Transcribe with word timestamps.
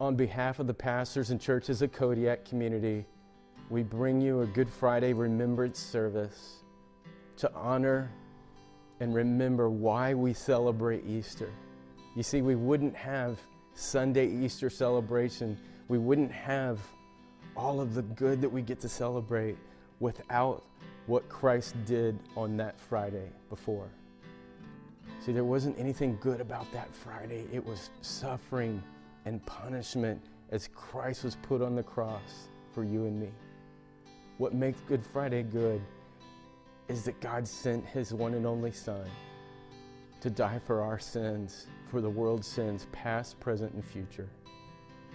on 0.00 0.16
behalf 0.16 0.58
of 0.58 0.66
the 0.66 0.74
pastors 0.74 1.30
and 1.30 1.40
churches 1.40 1.80
of 1.80 1.92
Kodiak 1.92 2.44
community, 2.44 3.06
we 3.70 3.82
bring 3.82 4.20
you 4.20 4.40
a 4.40 4.46
Good 4.46 4.68
Friday 4.68 5.12
remembrance 5.12 5.78
service 5.78 6.64
to 7.36 7.52
honor 7.54 8.10
and 9.00 9.14
remember 9.14 9.70
why 9.70 10.14
we 10.14 10.32
celebrate 10.32 11.06
Easter. 11.06 11.50
You 12.16 12.22
see, 12.22 12.42
we 12.42 12.54
wouldn't 12.54 12.94
have 12.96 13.38
Sunday 13.74 14.28
Easter 14.28 14.68
celebration, 14.68 15.56
we 15.88 15.98
wouldn't 15.98 16.32
have 16.32 16.80
all 17.56 17.80
of 17.80 17.94
the 17.94 18.02
good 18.02 18.40
that 18.40 18.48
we 18.48 18.62
get 18.62 18.80
to 18.80 18.88
celebrate 18.88 19.56
without 20.00 20.64
what 21.06 21.28
Christ 21.28 21.74
did 21.84 22.18
on 22.36 22.56
that 22.56 22.78
Friday 22.78 23.28
before. 23.48 23.88
See, 25.24 25.32
there 25.32 25.44
wasn't 25.44 25.78
anything 25.78 26.18
good 26.20 26.40
about 26.40 26.70
that 26.72 26.92
Friday, 26.94 27.44
it 27.52 27.64
was 27.64 27.90
suffering 28.02 28.82
and 29.24 29.44
punishment 29.46 30.20
as 30.50 30.68
Christ 30.74 31.24
was 31.24 31.36
put 31.36 31.62
on 31.62 31.74
the 31.74 31.82
cross 31.82 32.48
for 32.72 32.84
you 32.84 33.06
and 33.06 33.18
me. 33.18 33.30
What 34.38 34.54
makes 34.54 34.80
Good 34.82 35.04
Friday 35.04 35.42
good 35.42 35.80
is 36.88 37.04
that 37.04 37.20
God 37.20 37.46
sent 37.46 37.86
His 37.86 38.12
one 38.12 38.34
and 38.34 38.46
only 38.46 38.72
Son 38.72 39.08
to 40.20 40.30
die 40.30 40.58
for 40.66 40.80
our 40.80 40.98
sins, 40.98 41.66
for 41.90 42.00
the 42.00 42.08
world's 42.08 42.46
sins, 42.46 42.86
past, 42.92 43.38
present, 43.40 43.72
and 43.74 43.84
future. 43.84 44.28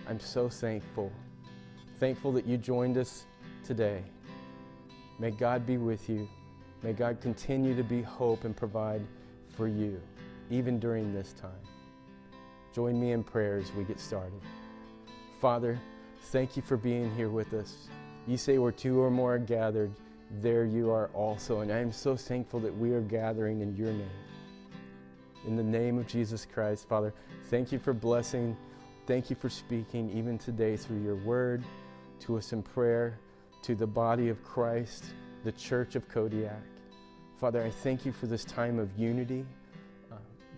I'm 0.07 0.19
so 0.19 0.49
thankful. 0.49 1.11
Thankful 1.99 2.31
that 2.33 2.45
you 2.45 2.57
joined 2.57 2.97
us 2.97 3.25
today. 3.63 4.03
May 5.19 5.31
God 5.31 5.65
be 5.65 5.77
with 5.77 6.09
you. 6.09 6.29
May 6.81 6.93
God 6.93 7.19
continue 7.21 7.75
to 7.75 7.83
be 7.83 8.01
hope 8.01 8.45
and 8.45 8.55
provide 8.55 9.01
for 9.49 9.67
you, 9.67 9.99
even 10.49 10.79
during 10.79 11.13
this 11.13 11.33
time. 11.33 11.78
Join 12.79 12.97
me 12.97 13.11
in 13.11 13.25
prayer 13.25 13.57
as 13.57 13.73
we 13.73 13.83
get 13.83 13.99
started. 13.99 14.39
Father, 15.41 15.77
thank 16.31 16.55
you 16.55 16.61
for 16.61 16.77
being 16.77 17.13
here 17.13 17.27
with 17.27 17.53
us. 17.53 17.89
You 18.25 18.37
say 18.37 18.57
where 18.57 18.71
two 18.71 19.01
or 19.01 19.11
more 19.11 19.35
are 19.35 19.37
gathered, 19.37 19.91
there 20.39 20.63
you 20.63 20.89
are 20.89 21.09
also. 21.13 21.59
And 21.59 21.73
I 21.73 21.79
am 21.79 21.91
so 21.91 22.15
thankful 22.15 22.61
that 22.61 22.73
we 22.73 22.93
are 22.93 23.01
gathering 23.01 23.59
in 23.59 23.75
your 23.75 23.91
name. 23.91 24.09
In 25.45 25.57
the 25.57 25.63
name 25.63 25.97
of 25.97 26.07
Jesus 26.07 26.45
Christ, 26.45 26.87
Father, 26.87 27.13
thank 27.49 27.73
you 27.73 27.79
for 27.79 27.91
blessing. 27.91 28.55
Thank 29.07 29.29
you 29.29 29.35
for 29.35 29.49
speaking 29.49 30.09
even 30.17 30.37
today 30.37 30.77
through 30.77 31.03
your 31.03 31.17
word 31.17 31.61
to 32.21 32.37
us 32.37 32.53
in 32.53 32.63
prayer, 32.63 33.19
to 33.63 33.75
the 33.75 33.87
body 33.87 34.29
of 34.29 34.41
Christ, 34.41 35.03
the 35.43 35.51
church 35.51 35.95
of 35.95 36.07
Kodiak. 36.07 36.63
Father, 37.41 37.61
I 37.61 37.71
thank 37.71 38.05
you 38.05 38.13
for 38.13 38.27
this 38.27 38.45
time 38.45 38.79
of 38.79 38.97
unity, 38.97 39.45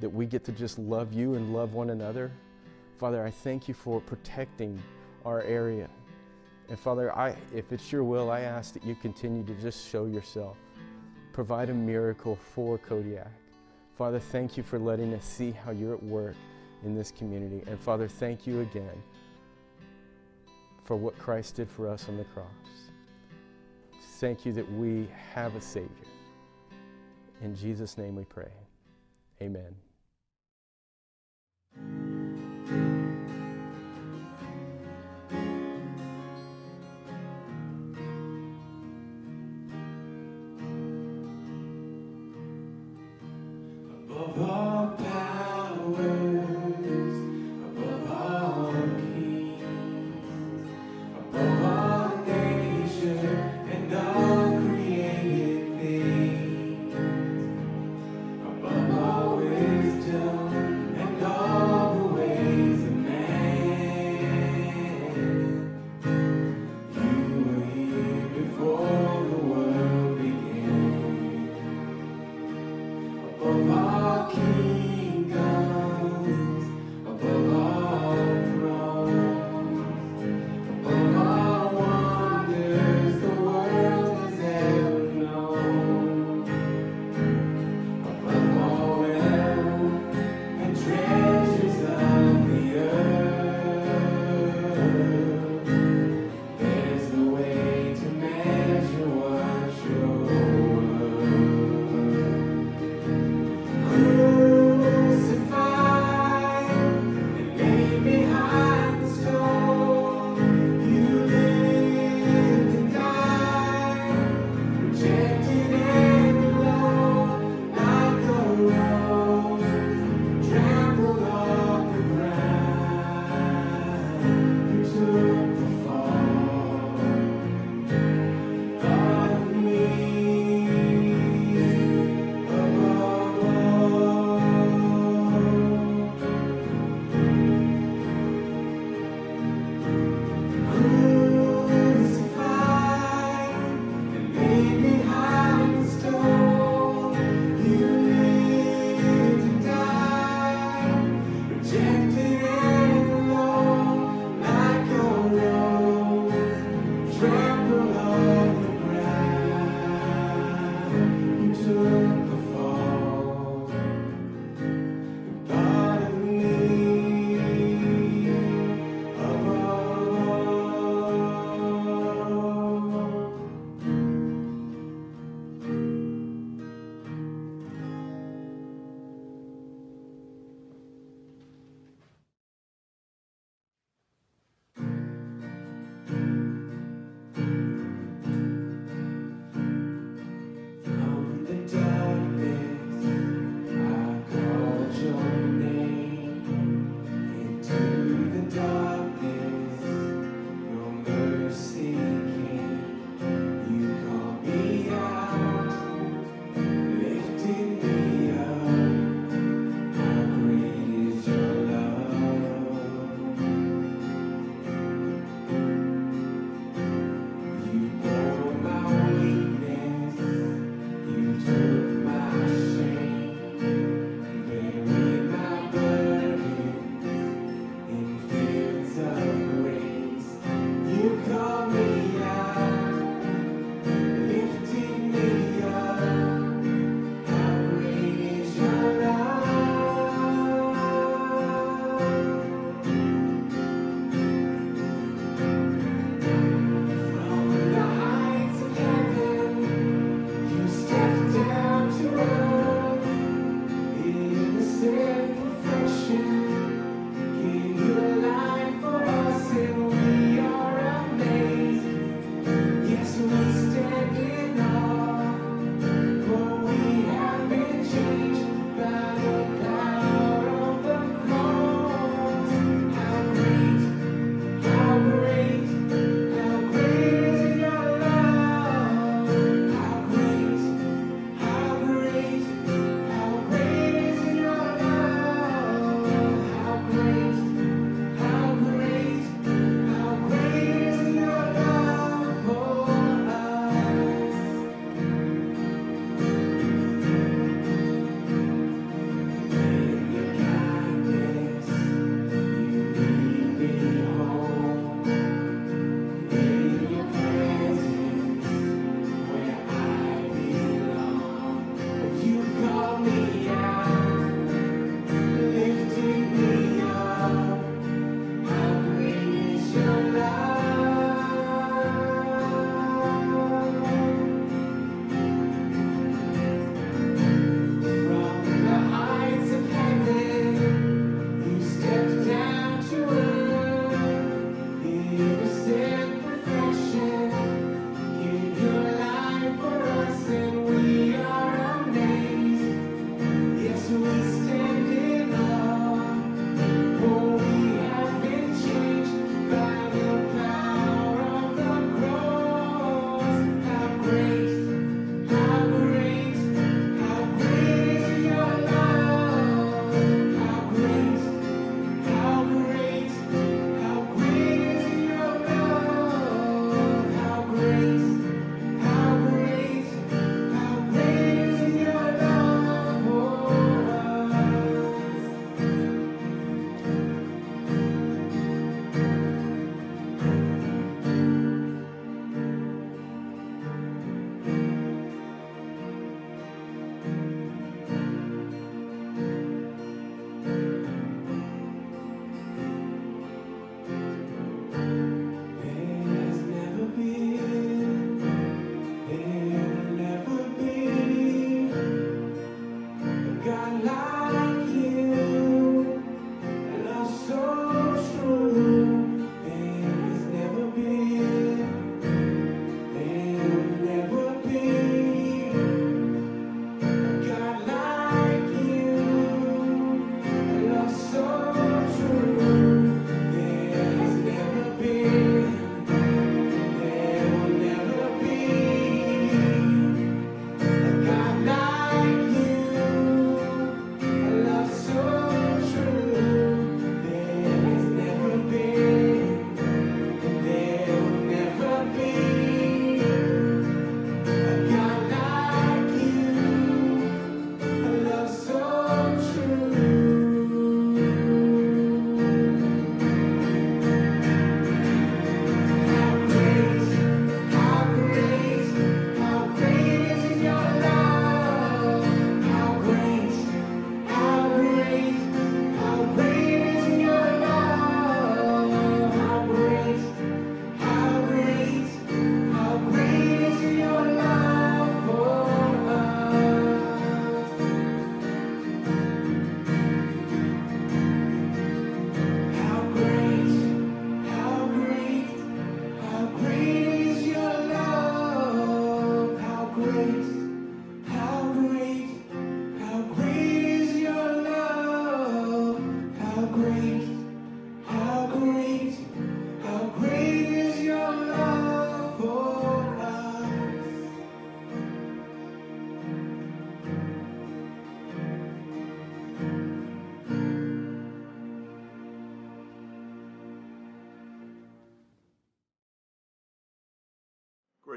that 0.02 0.10
we 0.10 0.26
get 0.26 0.44
to 0.46 0.52
just 0.52 0.78
love 0.78 1.14
you 1.14 1.36
and 1.36 1.54
love 1.54 1.74
one 1.74 1.92
another. 1.92 2.32
Father, 2.98 3.26
I 3.26 3.32
thank 3.32 3.68
you 3.68 3.74
for 3.74 4.02
protecting 4.02 4.82
our 5.26 5.42
area. 5.44 5.88
And 6.70 6.80
Father, 6.80 7.16
I, 7.18 7.36
if 7.54 7.72
it's 7.72 7.92
your 7.92 8.04
will, 8.04 8.32
I 8.32 8.42
ask 8.42 8.74
that 8.74 8.84
you 8.84 8.96
continue 8.96 9.44
to 9.46 9.54
just 9.56 9.90
show 9.90 10.06
yourself. 10.06 10.58
Provide 11.34 11.70
a 11.70 11.74
miracle 11.74 12.36
for 12.36 12.78
Kodiak. 12.78 13.32
Father, 13.98 14.20
thank 14.20 14.58
you 14.58 14.64
for 14.64 14.80
letting 14.80 15.14
us 15.14 15.26
see 15.26 15.52
how 15.52 15.72
you're 15.72 15.94
at 15.94 16.04
work 16.04 16.36
in 16.84 16.96
this 16.96 17.12
community. 17.12 17.64
And 17.68 17.80
Father, 17.80 18.08
thank 18.08 18.48
you 18.48 18.62
again 18.62 19.04
for 20.84 20.96
what 20.96 21.18
Christ 21.20 21.56
did 21.56 21.70
for 21.70 21.88
us 21.88 22.10
on 22.10 22.18
the 22.18 22.26
cross. 22.26 22.46
Thank 24.20 24.46
you 24.46 24.54
that 24.54 24.72
we 24.74 25.08
have 25.34 25.56
a 25.56 25.62
Savior. 25.62 25.90
In 27.42 27.56
Jesus' 27.56 27.98
name 27.98 28.16
we 28.16 28.24
pray. 28.26 28.52
Amen. 29.42 29.76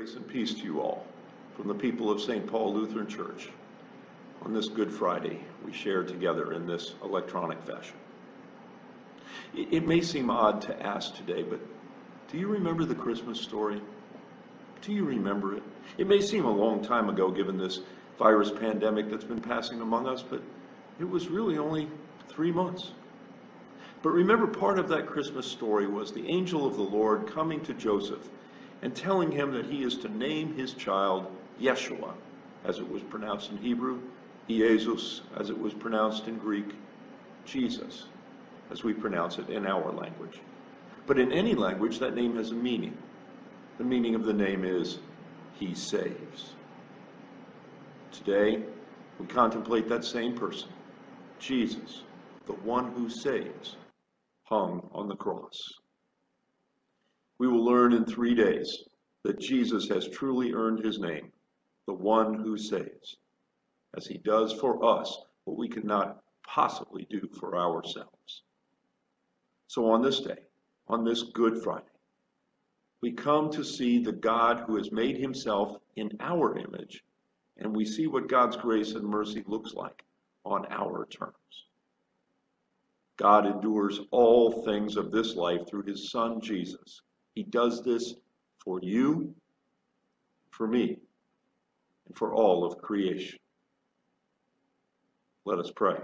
Grace 0.05 0.17
and 0.17 0.29
peace 0.29 0.53
to 0.53 0.65
you 0.65 0.83
all 0.83 1.07
from 1.57 1.67
the 1.67 1.75
people 1.75 2.11
of 2.11 2.21
St. 2.21 2.47
Paul 2.47 2.75
Lutheran 2.75 3.07
Church. 3.07 3.49
On 4.43 4.53
this 4.53 4.69
Good 4.69 4.93
Friday, 4.93 5.41
we 5.65 5.73
share 5.73 6.03
together 6.03 6.53
in 6.53 6.67
this 6.67 6.93
electronic 7.03 7.63
fashion. 7.63 7.97
It, 9.57 9.73
it 9.73 9.87
may 9.89 10.03
seem 10.03 10.29
odd 10.29 10.61
to 10.63 10.87
ask 10.87 11.15
today, 11.15 11.43
but 11.43 11.59
do 12.31 12.37
you 12.37 12.49
remember 12.49 12.85
the 12.85 12.95
Christmas 12.95 13.41
story? 13.41 13.81
Do 14.83 14.93
you 14.93 15.05
remember 15.05 15.57
it? 15.57 15.63
It 15.97 16.07
may 16.07 16.21
seem 16.21 16.45
a 16.45 16.53
long 16.53 16.85
time 16.85 17.09
ago 17.09 17.31
given 17.31 17.57
this 17.57 17.81
virus 18.19 18.51
pandemic 18.51 19.09
that's 19.09 19.25
been 19.25 19.41
passing 19.41 19.81
among 19.81 20.07
us, 20.07 20.23
but 20.23 20.43
it 21.01 21.09
was 21.09 21.29
really 21.29 21.57
only 21.57 21.89
three 22.29 22.53
months. 22.53 22.93
But 24.03 24.11
remember, 24.11 24.49
part 24.49 24.79
of 24.79 24.91
that 24.91 25.07
Christmas 25.07 25.47
story 25.47 25.87
was 25.87 26.13
the 26.13 26.29
angel 26.29 26.67
of 26.67 26.77
the 26.77 26.83
Lord 26.83 27.27
coming 27.27 27.63
to 27.63 27.73
Joseph 27.73 28.29
and 28.83 28.95
telling 28.95 29.31
him 29.31 29.53
that 29.53 29.67
he 29.67 29.83
is 29.83 29.97
to 29.99 30.09
name 30.09 30.55
his 30.55 30.75
child 30.75 31.27
Yeshua, 31.61 32.15
as 32.65 32.79
it 32.79 32.89
was 32.89 33.03
pronounced 33.03 33.51
in 33.51 33.57
Hebrew, 33.59 34.01
Jesus, 34.49 35.23
as 35.37 35.51
it 35.51 35.59
was 35.59 35.73
pronounced 35.75 36.29
in 36.29 36.37
Greek, 36.39 36.75
Jesus, 37.45 38.07
as 38.71 38.85
we 38.85 38.93
pronounce 38.93 39.39
it 39.39 39.49
in 39.49 39.67
our 39.67 39.93
language. 39.93 40.41
But 41.07 41.19
in 41.19 41.33
any 41.33 41.55
language, 41.55 41.99
that 41.99 42.15
name 42.15 42.37
has 42.37 42.51
a 42.51 42.55
meaning. 42.55 42.97
The 43.79 43.85
meaning 43.85 44.15
of 44.15 44.25
the 44.25 44.33
name 44.33 44.65
is 44.65 44.99
He 45.55 45.75
saves. 45.75 46.55
Today, 48.13 48.63
we 49.19 49.27
contemplate 49.27 49.89
that 49.89 50.05
same 50.05 50.35
person, 50.35 50.69
Jesus, 51.39 52.03
the 52.47 52.53
one 52.53 52.93
who 52.93 53.09
saves, 53.09 53.77
hung 54.45 54.89
on 54.93 55.09
the 55.09 55.17
cross. 55.17 55.59
We 57.45 57.51
will 57.51 57.63
learn 57.63 57.93
in 57.93 58.07
three 58.07 58.35
days 58.35 58.85
that 59.23 59.39
Jesus 59.39 59.87
has 59.91 60.09
truly 60.09 60.55
earned 60.55 60.83
his 60.83 60.99
name, 60.99 61.31
the 61.87 61.93
one 61.93 62.33
who 62.33 62.57
saves, 62.57 63.19
as 63.95 64.07
he 64.07 64.17
does 64.17 64.55
for 64.55 64.83
us 64.83 65.27
what 65.45 65.59
we 65.59 65.69
cannot 65.69 66.23
possibly 66.43 67.07
do 67.11 67.29
for 67.39 67.59
ourselves. 67.59 68.45
So 69.67 69.91
on 69.91 70.01
this 70.01 70.21
day, 70.21 70.39
on 70.89 71.05
this 71.05 71.23
Good 71.23 71.63
Friday, 71.63 71.85
we 73.03 73.13
come 73.13 73.51
to 73.51 73.63
see 73.63 73.99
the 73.99 74.13
God 74.13 74.61
who 74.61 74.77
has 74.77 74.91
made 74.91 75.19
himself 75.19 75.77
in 75.97 76.17
our 76.21 76.57
image, 76.57 77.05
and 77.59 77.77
we 77.77 77.85
see 77.85 78.07
what 78.07 78.31
God's 78.31 78.57
grace 78.57 78.93
and 78.95 79.05
mercy 79.05 79.45
looks 79.47 79.75
like 79.75 80.03
on 80.47 80.65
our 80.71 81.05
terms. 81.11 81.35
God 83.19 83.45
endures 83.45 84.01
all 84.13 84.65
things 84.65 84.97
of 84.97 85.13
this 85.13 85.37
life 85.37 85.69
through 85.69 85.83
his 85.83 86.11
Son, 86.11 86.41
Jesus. 86.41 87.03
He 87.35 87.43
does 87.43 87.83
this 87.83 88.15
for 88.59 88.81
you, 88.83 89.35
for 90.51 90.67
me, 90.67 90.99
and 92.07 92.17
for 92.17 92.35
all 92.35 92.65
of 92.65 92.79
creation. 92.79 93.39
Let 95.45 95.59
us 95.59 95.71
pray. 95.75 95.97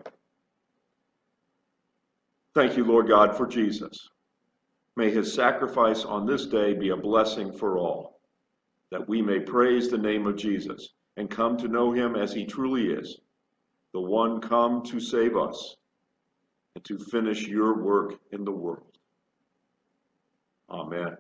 Thank 2.55 2.77
you, 2.77 2.85
Lord 2.85 3.09
God, 3.09 3.37
for 3.37 3.47
Jesus. 3.47 4.09
May 4.97 5.11
his 5.11 5.33
sacrifice 5.33 6.05
on 6.05 6.27
this 6.27 6.47
day 6.47 6.75
be 6.75 6.89
a 6.91 6.97
blessing 6.97 7.53
for 7.53 7.79
all, 7.79 8.21
that 8.91 9.09
we 9.09 9.23
may 9.23 9.39
praise 9.39 9.89
the 9.89 9.99
name 9.99 10.27
of 10.27 10.37
Jesus 10.37 10.91
and 11.17 11.31
come 11.31 11.57
to 11.59 11.69
know 11.69 11.93
him 11.93 12.17
as 12.17 12.33
he 12.33 12.45
truly 12.45 12.89
is, 12.89 13.21
the 13.93 14.01
one 14.01 14.41
come 14.41 14.83
to 14.85 14.99
save 14.99 15.37
us 15.37 15.77
and 16.75 16.85
to 16.85 16.99
finish 16.99 17.47
your 17.47 17.83
work 17.83 18.15
in 18.33 18.45
the 18.45 18.51
world. 18.51 18.99
Amen. 20.71 21.17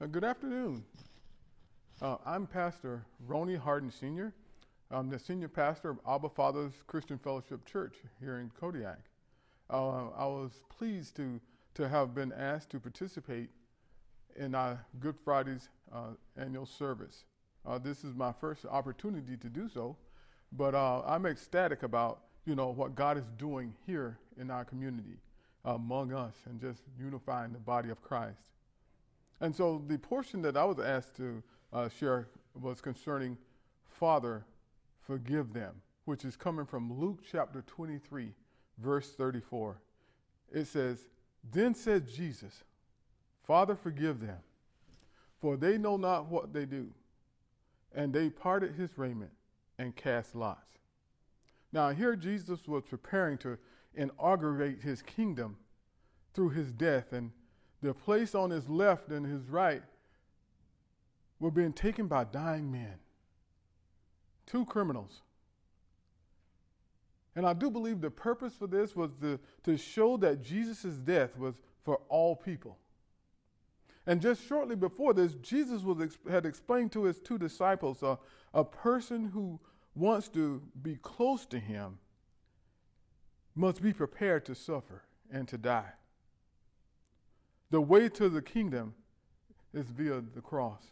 Uh, 0.00 0.06
good 0.06 0.24
afternoon. 0.24 0.82
Uh, 2.00 2.16
I'm 2.24 2.46
Pastor 2.46 3.04
Roni 3.28 3.58
Harden 3.58 3.90
Sr. 3.90 4.32
I'm 4.90 5.10
the 5.10 5.18
senior 5.18 5.48
pastor 5.48 5.90
of 5.90 5.98
Abba 6.08 6.30
Father's 6.30 6.72
Christian 6.86 7.18
Fellowship 7.18 7.66
Church 7.66 7.96
here 8.18 8.38
in 8.38 8.50
Kodiak. 8.58 9.00
Uh, 9.68 10.08
I 10.16 10.24
was 10.24 10.62
pleased 10.70 11.16
to, 11.16 11.38
to 11.74 11.86
have 11.86 12.14
been 12.14 12.32
asked 12.32 12.70
to 12.70 12.80
participate 12.80 13.50
in 14.36 14.54
our 14.54 14.86
Good 15.00 15.16
Friday's 15.22 15.68
uh, 15.92 16.14
annual 16.34 16.64
service. 16.64 17.24
Uh, 17.66 17.76
this 17.76 18.04
is 18.04 18.14
my 18.14 18.32
first 18.32 18.64
opportunity 18.64 19.36
to 19.36 19.48
do 19.50 19.68
so, 19.68 19.98
but 20.50 20.74
uh, 20.74 21.02
I'm 21.04 21.26
ecstatic 21.26 21.82
about 21.82 22.20
you 22.46 22.54
know 22.54 22.68
what 22.68 22.94
God 22.94 23.18
is 23.18 23.24
doing 23.38 23.74
here 23.86 24.18
in 24.38 24.50
our 24.50 24.64
community 24.64 25.18
among 25.64 26.12
us 26.12 26.34
and 26.46 26.60
just 26.60 26.82
unifying 26.98 27.52
the 27.52 27.58
body 27.58 27.90
of 27.90 28.02
Christ. 28.02 28.50
And 29.40 29.54
so 29.54 29.82
the 29.86 29.98
portion 29.98 30.42
that 30.42 30.56
I 30.56 30.64
was 30.64 30.78
asked 30.78 31.16
to 31.16 31.42
uh, 31.72 31.88
share 31.88 32.28
was 32.60 32.80
concerning 32.80 33.36
Father, 33.88 34.44
forgive 35.06 35.52
them, 35.52 35.74
which 36.04 36.24
is 36.24 36.36
coming 36.36 36.66
from 36.66 36.98
Luke 36.98 37.20
chapter 37.30 37.62
23, 37.66 38.32
verse 38.78 39.10
34. 39.12 39.80
It 40.52 40.66
says, 40.66 40.98
Then 41.52 41.74
said 41.74 42.08
Jesus, 42.08 42.64
Father, 43.46 43.76
forgive 43.76 44.20
them, 44.20 44.38
for 45.40 45.56
they 45.56 45.76
know 45.76 45.96
not 45.96 46.26
what 46.26 46.52
they 46.52 46.64
do. 46.64 46.88
And 47.94 48.12
they 48.12 48.30
parted 48.30 48.74
his 48.74 48.96
raiment 48.96 49.32
and 49.78 49.94
cast 49.94 50.34
lots. 50.34 50.79
Now, 51.72 51.90
here 51.90 52.16
Jesus 52.16 52.66
was 52.66 52.84
preparing 52.88 53.38
to 53.38 53.58
inaugurate 53.94 54.80
his 54.82 55.02
kingdom 55.02 55.56
through 56.34 56.50
his 56.50 56.72
death, 56.72 57.12
and 57.12 57.30
the 57.82 57.94
place 57.94 58.34
on 58.34 58.50
his 58.50 58.68
left 58.68 59.08
and 59.08 59.26
his 59.26 59.48
right 59.48 59.82
were 61.38 61.50
being 61.50 61.72
taken 61.72 62.06
by 62.06 62.24
dying 62.24 62.70
men, 62.70 62.98
two 64.46 64.64
criminals. 64.66 65.22
And 67.36 67.46
I 67.46 67.52
do 67.52 67.70
believe 67.70 68.00
the 68.00 68.10
purpose 68.10 68.54
for 68.54 68.66
this 68.66 68.94
was 68.94 69.12
to, 69.20 69.38
to 69.64 69.76
show 69.76 70.16
that 70.18 70.42
Jesus' 70.42 70.96
death 70.96 71.38
was 71.38 71.54
for 71.84 72.00
all 72.08 72.36
people. 72.36 72.76
And 74.06 74.20
just 74.20 74.46
shortly 74.46 74.76
before 74.76 75.14
this, 75.14 75.34
Jesus 75.34 75.82
was, 75.82 76.18
had 76.28 76.44
explained 76.44 76.90
to 76.92 77.04
his 77.04 77.20
two 77.20 77.38
disciples 77.38 78.02
uh, 78.02 78.16
a 78.52 78.64
person 78.64 79.26
who 79.26 79.60
wants 79.94 80.28
to 80.28 80.62
be 80.80 80.96
close 80.96 81.46
to 81.46 81.58
him 81.58 81.98
must 83.54 83.82
be 83.82 83.92
prepared 83.92 84.44
to 84.46 84.54
suffer 84.54 85.02
and 85.30 85.46
to 85.48 85.58
die. 85.58 85.92
The 87.70 87.80
way 87.80 88.08
to 88.10 88.28
the 88.28 88.42
kingdom 88.42 88.94
is 89.72 89.86
via 89.90 90.20
the 90.20 90.40
cross. 90.40 90.82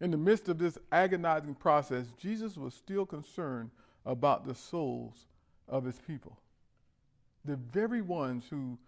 In 0.00 0.10
the 0.10 0.16
midst 0.16 0.48
of 0.48 0.58
this 0.58 0.78
agonizing 0.90 1.54
process, 1.54 2.06
Jesus 2.18 2.56
was 2.56 2.74
still 2.74 3.04
concerned 3.04 3.70
about 4.06 4.46
the 4.46 4.54
souls 4.54 5.26
of 5.68 5.84
his 5.84 5.98
people. 6.06 6.38
The 7.44 7.56
very 7.56 8.00
ones 8.00 8.44
who, 8.48 8.78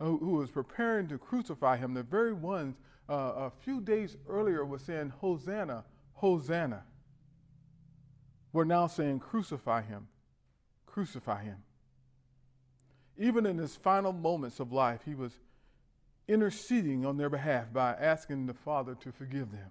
who, 0.00 0.34
was 0.34 0.50
preparing 0.50 1.06
to 1.08 1.18
crucify 1.18 1.76
him, 1.76 1.94
the 1.94 2.02
very 2.02 2.32
ones 2.32 2.76
uh, 3.08 3.32
a 3.36 3.52
few 3.62 3.80
days 3.80 4.16
earlier 4.28 4.64
were 4.64 4.78
saying, 4.78 5.12
Hosanna, 5.20 5.84
Hosanna, 6.14 6.82
were 8.52 8.64
now 8.64 8.86
saying, 8.86 9.20
Crucify 9.20 9.82
him, 9.82 10.08
crucify 10.86 11.42
him. 11.42 11.58
Even 13.16 13.46
in 13.46 13.58
his 13.58 13.76
final 13.76 14.12
moments 14.12 14.60
of 14.60 14.72
life, 14.72 15.00
he 15.04 15.14
was 15.14 15.32
interceding 16.28 17.04
on 17.04 17.16
their 17.16 17.30
behalf 17.30 17.72
by 17.72 17.92
asking 17.92 18.46
the 18.46 18.54
Father 18.54 18.94
to 18.94 19.10
forgive 19.10 19.50
them. 19.50 19.70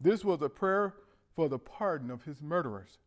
This 0.00 0.24
was 0.24 0.40
a 0.42 0.48
prayer 0.48 0.94
for 1.34 1.48
the 1.48 1.58
pardon 1.58 2.10
of 2.10 2.22
his 2.22 2.40
murderers. 2.40 2.98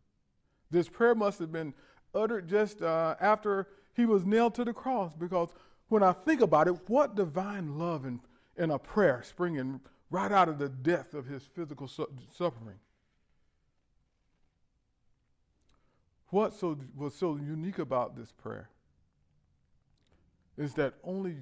This 0.70 0.88
prayer 0.88 1.16
must 1.16 1.40
have 1.40 1.52
been 1.52 1.74
uttered 2.14 2.48
just 2.48 2.82
uh, 2.82 3.16
after 3.20 3.68
he 3.94 4.06
was 4.06 4.26
nailed 4.26 4.56
to 4.56 4.66
the 4.66 4.74
cross, 4.74 5.14
because 5.16 5.50
when 5.90 6.04
I 6.04 6.14
think 6.14 6.42
about 6.42 6.68
it, 6.68 6.90
what 6.90 7.16
divine 7.16 7.78
love 7.78 8.06
in, 8.06 8.22
in 8.58 8.72
a 8.72 8.80
prayer 8.80 9.22
springing 9.26 9.82
right 10.10 10.32
out 10.32 10.50
of 10.50 10.60
the 10.60 10.70
death 10.70 11.14
of 11.14 11.26
his 11.26 11.44
physical 11.44 11.88
su- 11.88 12.08
suffering. 12.34 12.78
What 16.32 16.54
so, 16.54 16.78
was 16.96 17.14
so 17.14 17.36
unique 17.36 17.80
about 17.80 18.18
this 18.18 18.32
prayer? 18.32 18.70
is 20.58 20.74
that 20.76 20.94
only 21.04 21.38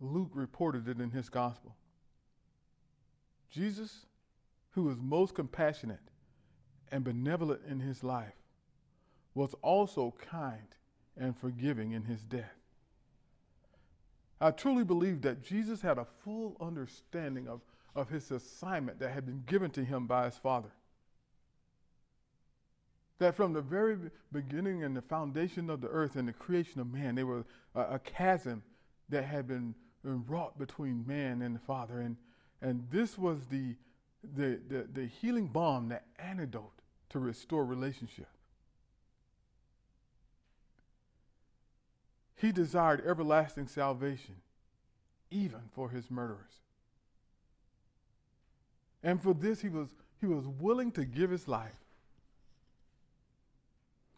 Luke 0.00 0.30
reported 0.34 0.88
it 0.88 1.00
in 1.00 1.10
his 1.10 1.28
gospel. 1.28 1.76
Jesus, 3.50 4.06
who 4.70 4.82
was 4.82 4.98
most 5.00 5.34
compassionate 5.34 6.10
and 6.90 7.04
benevolent 7.04 7.60
in 7.68 7.80
his 7.80 8.02
life, 8.02 8.34
was 9.34 9.54
also 9.62 10.14
kind 10.18 10.66
and 11.16 11.36
forgiving 11.36 11.92
in 11.92 12.04
his 12.04 12.22
death. 12.22 12.56
I 14.40 14.50
truly 14.50 14.84
believe 14.84 15.22
that 15.22 15.42
Jesus 15.42 15.80
had 15.80 15.98
a 15.98 16.06
full 16.24 16.56
understanding 16.60 17.46
of, 17.46 17.60
of 17.94 18.08
his 18.08 18.30
assignment 18.32 18.98
that 18.98 19.12
had 19.12 19.24
been 19.24 19.44
given 19.46 19.70
to 19.70 19.84
him 19.84 20.06
by 20.06 20.24
his 20.24 20.36
Father. 20.36 20.72
That 23.18 23.34
from 23.34 23.52
the 23.52 23.62
very 23.62 23.96
beginning 24.32 24.82
and 24.82 24.96
the 24.96 25.02
foundation 25.02 25.70
of 25.70 25.80
the 25.80 25.88
earth 25.88 26.16
and 26.16 26.26
the 26.26 26.32
creation 26.32 26.80
of 26.80 26.92
man, 26.92 27.14
there 27.14 27.26
was 27.26 27.44
a, 27.74 27.94
a 27.94 27.98
chasm 27.98 28.62
that 29.08 29.24
had 29.24 29.46
been, 29.46 29.74
wrought 30.02 30.58
between 30.58 31.06
man 31.06 31.40
and 31.40 31.54
the 31.54 31.60
Father. 31.60 32.00
And, 32.00 32.16
and 32.60 32.86
this 32.90 33.16
was 33.16 33.46
the, 33.46 33.74
the, 34.36 34.60
the, 34.68 34.86
the 34.92 35.06
healing 35.06 35.46
balm, 35.46 35.88
the 35.88 36.00
antidote 36.18 36.80
to 37.10 37.18
restore 37.18 37.64
relationship. 37.64 38.28
He 42.36 42.52
desired 42.52 43.02
everlasting 43.06 43.68
salvation, 43.68 44.34
even 45.30 45.60
for 45.72 45.88
his 45.88 46.10
murderers. 46.10 46.60
And 49.02 49.22
for 49.22 49.32
this, 49.32 49.62
he 49.62 49.68
was, 49.70 49.88
he 50.20 50.26
was 50.26 50.46
willing 50.46 50.90
to 50.92 51.04
give 51.04 51.30
his 51.30 51.48
life. 51.48 51.83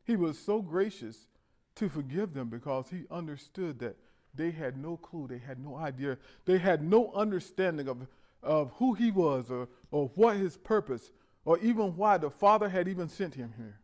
He 0.07 0.15
was 0.15 0.39
so 0.39 0.63
gracious 0.63 1.27
to 1.75 1.89
forgive 1.89 2.33
them 2.33 2.49
because 2.49 2.89
he 2.89 3.05
understood 3.11 3.81
that 3.81 3.97
they 4.35 4.53
had 4.53 4.77
no 4.77 4.97
clue, 4.97 5.27
they 5.27 5.39
had 5.39 5.59
no 5.59 5.77
idea, 5.77 6.17
they 6.45 6.59
had 6.59 6.83
no 6.83 7.13
understanding 7.13 7.89
of, 7.89 8.07
of 8.43 8.71
who 8.77 8.95
he 8.95 9.11
was 9.11 9.51
or, 9.51 9.69
or 9.91 10.11
what 10.15 10.37
his 10.37 10.57
purpose, 10.57 11.11
or 11.45 11.59
even 11.59 11.97
why 11.97 12.19
the 12.19 12.31
Father 12.31 12.69
had 12.69 12.87
even 12.87 13.09
sent 13.09 13.35
him 13.35 13.53
here. 13.57 13.81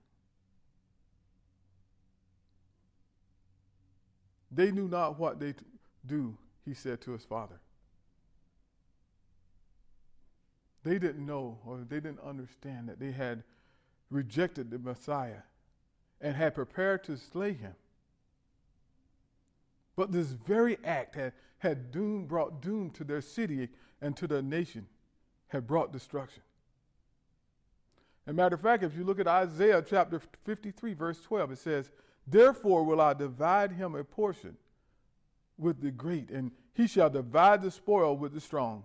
They 4.51 4.71
knew 4.71 4.87
not 4.87 5.19
what 5.19 5.41
they 5.41 5.55
do, 6.07 6.37
he 6.65 6.75
said 6.75 7.01
to 7.01 7.13
his 7.13 7.25
father. 7.25 7.59
They 10.85 10.99
didn't 10.99 11.25
know 11.25 11.59
or 11.65 11.79
they 11.89 12.01
didn't 12.01 12.21
understand 12.21 12.89
that 12.89 13.01
they 13.01 13.13
had 13.13 13.43
rejected 14.11 14.71
the 14.71 14.79
Messiah 14.79 15.43
and 16.23 16.37
had 16.37 16.55
prepared 16.55 17.05
to 17.05 17.17
slay 17.17 17.53
him. 17.53 17.75
But 19.97 20.13
this 20.13 20.29
very 20.29 20.79
act 20.85 21.17
had, 21.17 21.33
had 21.59 21.91
doom, 21.91 22.25
brought 22.25 22.63
doom 22.63 22.91
to 22.91 23.05
their 23.05 23.21
city 23.21 23.69
and 24.01 24.17
to 24.17 24.27
their 24.27 24.41
nation, 24.41 24.87
had 25.49 25.67
brought 25.67 25.93
destruction. 25.93 26.43
As 28.27 28.31
a 28.31 28.35
matter 28.35 28.55
of 28.55 28.61
fact, 28.61 28.85
if 28.85 28.97
you 28.97 29.05
look 29.05 29.19
at 29.19 29.27
Isaiah 29.27 29.85
chapter 29.87 30.21
53, 30.45 30.95
verse 30.95 31.21
12, 31.21 31.53
it 31.53 31.59
says, 31.59 31.91
Therefore 32.27 32.85
will 32.85 33.01
I 33.01 33.15
divide 33.15 33.73
him 33.73 33.97
a 33.97 34.05
portion 34.05 34.57
with 35.59 35.81
the 35.81 35.91
great, 35.91 36.31
and 36.31 36.53
he 36.73 36.87
shall 36.87 37.11
divide 37.11 37.63
the 37.63 37.71
spoil 37.71 38.17
with 38.17 38.33
the 38.33 38.41
strong, 38.41 38.85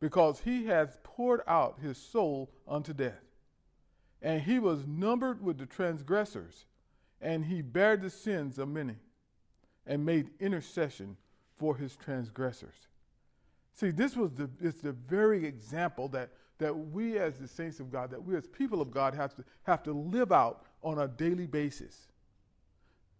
because 0.00 0.40
he 0.40 0.66
has 0.66 0.98
poured 1.04 1.42
out 1.46 1.78
his 1.80 1.96
soul 1.96 2.50
unto 2.66 2.92
death. 2.92 3.22
And 4.20 4.42
he 4.42 4.58
was 4.58 4.86
numbered 4.86 5.42
with 5.42 5.58
the 5.58 5.66
transgressors, 5.66 6.66
and 7.22 7.44
he 7.44 7.62
bare 7.62 7.96
the 7.96 8.10
sins 8.10 8.58
of 8.58 8.68
many, 8.68 8.96
and 9.86 10.04
made 10.04 10.30
intercession 10.40 11.16
for 11.56 11.76
his 11.76 11.96
transgressors. 11.96 12.88
See, 13.72 13.90
this 13.90 14.16
was 14.16 14.32
the, 14.34 14.50
it's 14.60 14.80
the 14.80 14.92
very 14.92 15.46
example 15.46 16.08
that, 16.08 16.30
that 16.58 16.76
we 16.76 17.18
as 17.18 17.38
the 17.38 17.48
saints 17.48 17.80
of 17.80 17.90
God, 17.90 18.10
that 18.10 18.22
we 18.22 18.36
as 18.36 18.46
people 18.46 18.82
of 18.82 18.90
God 18.90 19.14
have 19.14 19.34
to, 19.36 19.44
have 19.62 19.82
to 19.84 19.92
live 19.92 20.30
out 20.30 20.64
on 20.82 20.98
a 20.98 21.08
daily 21.08 21.46
basis 21.46 22.08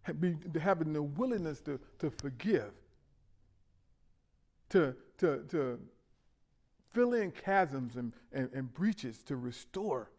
having 0.03 0.93
the 0.93 1.01
willingness 1.01 1.61
to, 1.61 1.79
to 1.99 2.09
forgive, 2.09 2.71
to, 4.69 4.95
to, 5.17 5.43
to 5.49 5.79
fill 6.91 7.13
in 7.13 7.31
chasms 7.45 7.95
and, 7.95 8.13
and, 8.31 8.49
and 8.53 8.73
breaches, 8.73 9.23
to 9.23 9.35
restore 9.35 10.11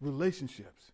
relationships. 0.00 0.92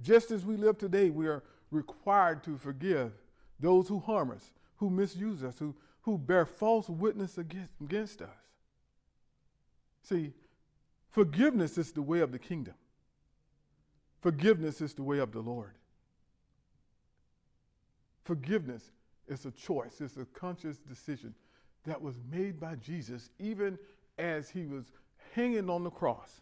Just 0.00 0.30
as 0.30 0.44
we 0.44 0.56
live 0.56 0.78
today, 0.78 1.10
we 1.10 1.26
are 1.26 1.42
required 1.70 2.42
to 2.44 2.56
forgive 2.56 3.12
those 3.58 3.88
who 3.88 3.98
harm 3.98 4.30
us, 4.30 4.52
who 4.76 4.90
misuse 4.90 5.42
us, 5.42 5.58
who, 5.58 5.74
who 6.02 6.16
bear 6.16 6.46
false 6.46 6.88
witness 6.88 7.38
against, 7.38 7.70
against 7.80 8.22
us. 8.22 8.28
See, 10.02 10.32
forgiveness 11.10 11.76
is 11.76 11.92
the 11.92 12.02
way 12.02 12.20
of 12.20 12.32
the 12.32 12.38
kingdom. 12.38 12.74
Forgiveness 14.20 14.80
is 14.80 14.94
the 14.94 15.02
way 15.02 15.18
of 15.18 15.32
the 15.32 15.40
Lord. 15.40 15.72
Forgiveness 18.24 18.90
is 19.26 19.44
a 19.46 19.50
choice, 19.50 20.00
it's 20.00 20.16
a 20.16 20.24
conscious 20.26 20.76
decision 20.78 21.34
that 21.84 22.00
was 22.00 22.14
made 22.30 22.60
by 22.60 22.74
Jesus 22.76 23.30
even 23.38 23.78
as 24.18 24.50
he 24.50 24.66
was 24.66 24.92
hanging 25.34 25.70
on 25.70 25.84
the 25.84 25.90
cross. 25.90 26.40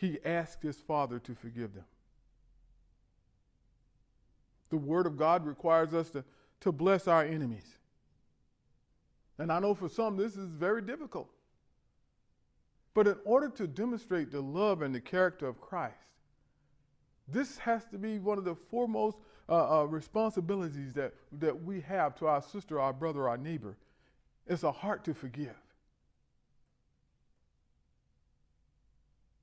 He 0.00 0.18
asked 0.24 0.62
his 0.62 0.80
Father 0.80 1.18
to 1.18 1.34
forgive 1.34 1.74
them. 1.74 1.84
The 4.70 4.78
Word 4.78 5.06
of 5.06 5.18
God 5.18 5.44
requires 5.44 5.92
us 5.92 6.08
to, 6.10 6.24
to 6.60 6.72
bless 6.72 7.06
our 7.06 7.22
enemies. 7.22 7.76
And 9.38 9.52
I 9.52 9.58
know 9.58 9.74
for 9.74 9.90
some 9.90 10.16
this 10.16 10.36
is 10.36 10.54
very 10.54 10.80
difficult. 10.80 11.28
But 12.94 13.08
in 13.08 13.16
order 13.26 13.50
to 13.50 13.66
demonstrate 13.66 14.30
the 14.30 14.40
love 14.40 14.80
and 14.80 14.94
the 14.94 15.02
character 15.02 15.46
of 15.46 15.60
Christ, 15.60 15.96
this 17.28 17.58
has 17.58 17.84
to 17.88 17.98
be 17.98 18.18
one 18.18 18.38
of 18.38 18.44
the 18.44 18.54
foremost 18.54 19.18
uh, 19.50 19.80
uh, 19.80 19.84
responsibilities 19.84 20.94
that, 20.94 21.12
that 21.40 21.62
we 21.62 21.82
have 21.82 22.14
to 22.16 22.26
our 22.26 22.40
sister, 22.40 22.80
our 22.80 22.94
brother, 22.94 23.28
our 23.28 23.36
neighbor. 23.36 23.76
It's 24.46 24.62
a 24.62 24.72
heart 24.72 25.04
to 25.04 25.12
forgive. 25.12 25.56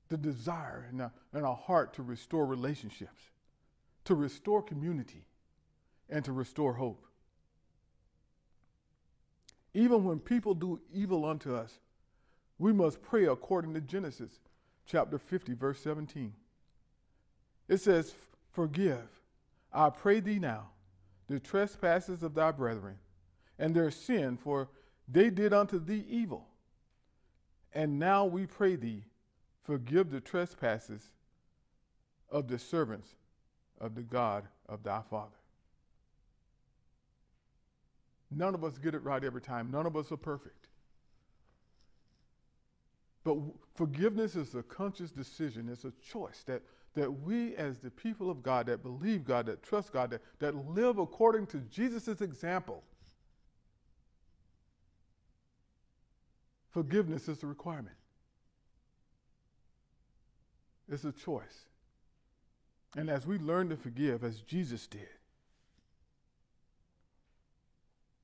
The 0.08 0.16
desire 0.16 0.88
in 0.90 1.00
our, 1.00 1.12
and 1.32 1.44
a 1.44 1.54
heart 1.54 1.94
to 1.94 2.02
restore 2.02 2.46
relationships, 2.46 3.22
to 4.04 4.14
restore 4.14 4.62
community, 4.62 5.26
and 6.08 6.24
to 6.24 6.32
restore 6.32 6.74
hope. 6.74 7.04
Even 9.74 10.04
when 10.04 10.18
people 10.18 10.54
do 10.54 10.80
evil 10.92 11.24
unto 11.24 11.54
us, 11.54 11.78
we 12.58 12.72
must 12.72 13.02
pray 13.02 13.26
according 13.26 13.74
to 13.74 13.80
Genesis 13.80 14.40
chapter 14.86 15.18
50, 15.18 15.54
verse 15.54 15.80
17. 15.80 16.32
It 17.68 17.80
says, 17.80 18.14
Forgive, 18.50 19.20
I 19.72 19.90
pray 19.90 20.20
thee 20.20 20.38
now, 20.38 20.70
the 21.28 21.38
trespasses 21.38 22.22
of 22.22 22.34
thy 22.34 22.50
brethren, 22.50 22.96
and 23.58 23.74
their 23.74 23.90
sin, 23.90 24.36
for 24.36 24.70
they 25.06 25.30
did 25.30 25.52
unto 25.52 25.78
thee 25.78 26.04
evil. 26.08 26.48
And 27.72 27.98
now 27.98 28.24
we 28.24 28.46
pray 28.46 28.76
thee, 28.76 29.04
forgive 29.68 30.10
the 30.10 30.20
trespasses 30.20 31.10
of 32.30 32.48
the 32.48 32.58
servants 32.58 33.10
of 33.78 33.94
the 33.94 34.00
God 34.00 34.44
of 34.66 34.82
thy 34.82 35.02
Father. 35.10 35.36
None 38.30 38.54
of 38.54 38.64
us 38.64 38.78
get 38.78 38.94
it 38.94 39.02
right 39.02 39.22
every 39.22 39.42
time. 39.42 39.70
None 39.70 39.84
of 39.84 39.94
us 39.94 40.10
are 40.10 40.16
perfect. 40.16 40.68
But 43.24 43.36
forgiveness 43.74 44.36
is 44.36 44.54
a 44.54 44.62
conscious 44.62 45.10
decision, 45.10 45.68
it's 45.70 45.84
a 45.84 45.92
choice 46.02 46.44
that, 46.46 46.62
that 46.94 47.10
we, 47.10 47.54
as 47.56 47.78
the 47.78 47.90
people 47.90 48.30
of 48.30 48.42
God, 48.42 48.64
that 48.66 48.82
believe 48.82 49.26
God, 49.26 49.44
that 49.46 49.62
trust 49.62 49.92
God, 49.92 50.08
that, 50.12 50.22
that 50.38 50.54
live 50.70 50.96
according 50.96 51.46
to 51.48 51.58
Jesus' 51.58 52.22
example, 52.22 52.82
forgiveness 56.70 57.28
is 57.28 57.42
a 57.42 57.46
requirement. 57.46 57.96
It's 60.90 61.04
a 61.04 61.12
choice. 61.12 61.66
And 62.96 63.10
as 63.10 63.26
we 63.26 63.38
learn 63.38 63.68
to 63.68 63.76
forgive, 63.76 64.24
as 64.24 64.40
Jesus 64.40 64.86
did, 64.86 65.08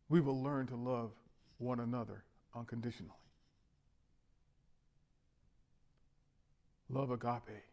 we 0.09 0.21
will 0.21 0.43
learn 0.43 0.67
to 0.69 0.77
love 0.77 1.11
one 1.59 1.81
another 1.81 2.25
unconditionally. 2.55 3.13
Love 6.89 7.11
agape. 7.11 7.65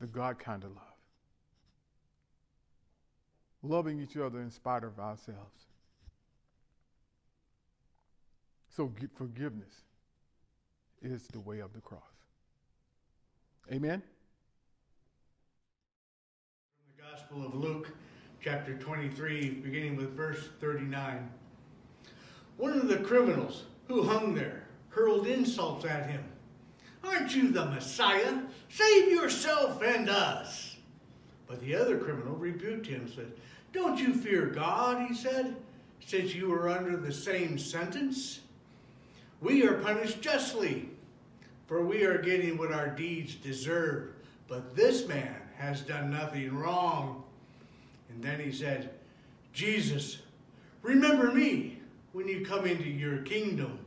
The 0.00 0.06
God 0.06 0.38
kind 0.38 0.64
of 0.64 0.70
love. 0.70 0.84
Loving 3.62 4.00
each 4.00 4.16
other 4.16 4.40
in 4.40 4.50
spite 4.50 4.84
of 4.84 4.98
ourselves. 4.98 5.66
So 8.70 8.92
forgiveness 9.16 9.82
is 11.02 11.26
the 11.26 11.40
way 11.40 11.58
of 11.58 11.72
the 11.72 11.80
cross. 11.80 12.17
Amen? 13.70 14.02
From 16.78 16.96
the 16.96 17.02
Gospel 17.02 17.44
of 17.44 17.54
Luke, 17.54 17.90
chapter 18.42 18.74
23, 18.78 19.60
beginning 19.62 19.96
with 19.96 20.16
verse 20.16 20.48
39. 20.58 21.28
One 22.56 22.72
of 22.72 22.88
the 22.88 22.96
criminals 22.96 23.64
who 23.86 24.04
hung 24.04 24.34
there 24.34 24.64
hurled 24.88 25.26
insults 25.26 25.84
at 25.84 26.08
him. 26.08 26.24
Aren't 27.04 27.36
you 27.36 27.50
the 27.50 27.66
Messiah? 27.66 28.38
Save 28.70 29.12
yourself 29.12 29.82
and 29.82 30.08
us. 30.08 30.76
But 31.46 31.60
the 31.60 31.74
other 31.74 31.98
criminal 31.98 32.36
rebuked 32.36 32.86
him 32.86 33.02
and 33.02 33.10
said, 33.10 33.32
Don't 33.72 33.98
you 33.98 34.14
fear 34.14 34.46
God, 34.46 35.06
he 35.06 35.14
said, 35.14 35.56
since 36.04 36.34
you 36.34 36.52
are 36.54 36.70
under 36.70 36.96
the 36.96 37.12
same 37.12 37.58
sentence? 37.58 38.40
We 39.42 39.66
are 39.66 39.74
punished 39.74 40.22
justly, 40.22 40.87
for 41.68 41.84
we 41.84 42.02
are 42.02 42.18
getting 42.18 42.56
what 42.56 42.72
our 42.72 42.88
deeds 42.88 43.34
deserve. 43.36 44.14
But 44.48 44.74
this 44.74 45.06
man 45.06 45.36
has 45.58 45.82
done 45.82 46.10
nothing 46.10 46.56
wrong. 46.56 47.22
And 48.08 48.22
then 48.24 48.40
he 48.40 48.50
said, 48.50 48.90
Jesus, 49.52 50.18
remember 50.82 51.30
me 51.30 51.78
when 52.12 52.26
you 52.26 52.44
come 52.44 52.66
into 52.66 52.88
your 52.88 53.18
kingdom. 53.18 53.78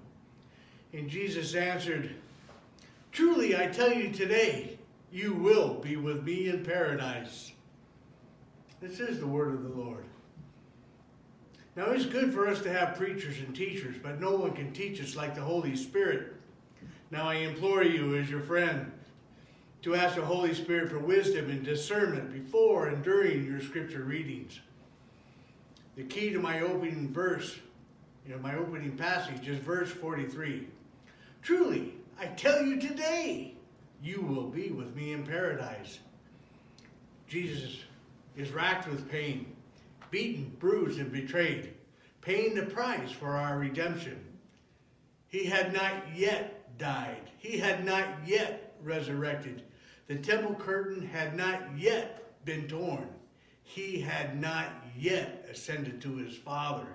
And 0.93 1.09
Jesus 1.09 1.55
answered, 1.55 2.15
Truly 3.11 3.57
I 3.57 3.67
tell 3.67 3.91
you 3.91 4.11
today, 4.11 4.77
you 5.11 5.33
will 5.33 5.75
be 5.75 5.97
with 5.97 6.23
me 6.23 6.49
in 6.49 6.63
paradise. 6.63 7.51
This 8.79 8.99
is 8.99 9.19
the 9.19 9.27
word 9.27 9.53
of 9.55 9.63
the 9.63 9.69
Lord. 9.69 10.05
Now, 11.75 11.85
it's 11.91 12.05
good 12.05 12.33
for 12.33 12.47
us 12.47 12.61
to 12.61 12.71
have 12.71 12.97
preachers 12.97 13.39
and 13.39 13.55
teachers, 13.55 13.95
but 14.01 14.19
no 14.19 14.35
one 14.35 14.51
can 14.51 14.73
teach 14.73 15.01
us 15.01 15.15
like 15.15 15.35
the 15.35 15.41
Holy 15.41 15.75
Spirit. 15.75 16.33
Now, 17.11 17.27
I 17.27 17.35
implore 17.35 17.83
you, 17.83 18.15
as 18.15 18.29
your 18.29 18.39
friend, 18.39 18.89
to 19.81 19.95
ask 19.95 20.15
the 20.15 20.25
Holy 20.25 20.53
Spirit 20.53 20.89
for 20.89 20.99
wisdom 20.99 21.49
and 21.49 21.63
discernment 21.63 22.31
before 22.31 22.87
and 22.87 23.03
during 23.03 23.45
your 23.45 23.59
scripture 23.59 24.03
readings. 24.03 24.61
The 25.97 26.03
key 26.03 26.31
to 26.31 26.39
my 26.39 26.61
opening 26.61 27.11
verse, 27.11 27.57
you 28.25 28.33
know, 28.33 28.39
my 28.41 28.55
opening 28.55 28.95
passage 28.95 29.45
is 29.47 29.59
verse 29.59 29.91
43. 29.91 30.69
Truly, 31.41 31.95
I 32.17 32.27
tell 32.27 32.65
you 32.65 32.79
today, 32.79 33.55
you 34.01 34.21
will 34.21 34.47
be 34.47 34.69
with 34.69 34.95
me 34.95 35.11
in 35.11 35.25
paradise. 35.25 35.99
Jesus 37.27 37.79
is 38.37 38.51
racked 38.51 38.87
with 38.87 39.09
pain, 39.11 39.53
beaten, 40.11 40.55
bruised, 40.59 40.99
and 40.99 41.11
betrayed, 41.11 41.73
paying 42.21 42.55
the 42.55 42.65
price 42.65 43.11
for 43.11 43.31
our 43.31 43.57
redemption. 43.57 44.19
He 45.27 45.45
had 45.45 45.73
not 45.73 46.15
yet 46.15 46.60
died. 46.81 47.29
He 47.37 47.59
had 47.59 47.85
not 47.85 48.05
yet 48.25 48.73
resurrected. 48.83 49.63
The 50.07 50.15
temple 50.15 50.55
curtain 50.55 51.07
had 51.07 51.37
not 51.37 51.61
yet 51.77 52.43
been 52.43 52.67
torn. 52.67 53.07
He 53.63 54.01
had 54.01 54.41
not 54.41 54.67
yet 54.97 55.47
ascended 55.49 56.01
to 56.01 56.17
his 56.17 56.35
Father. 56.35 56.87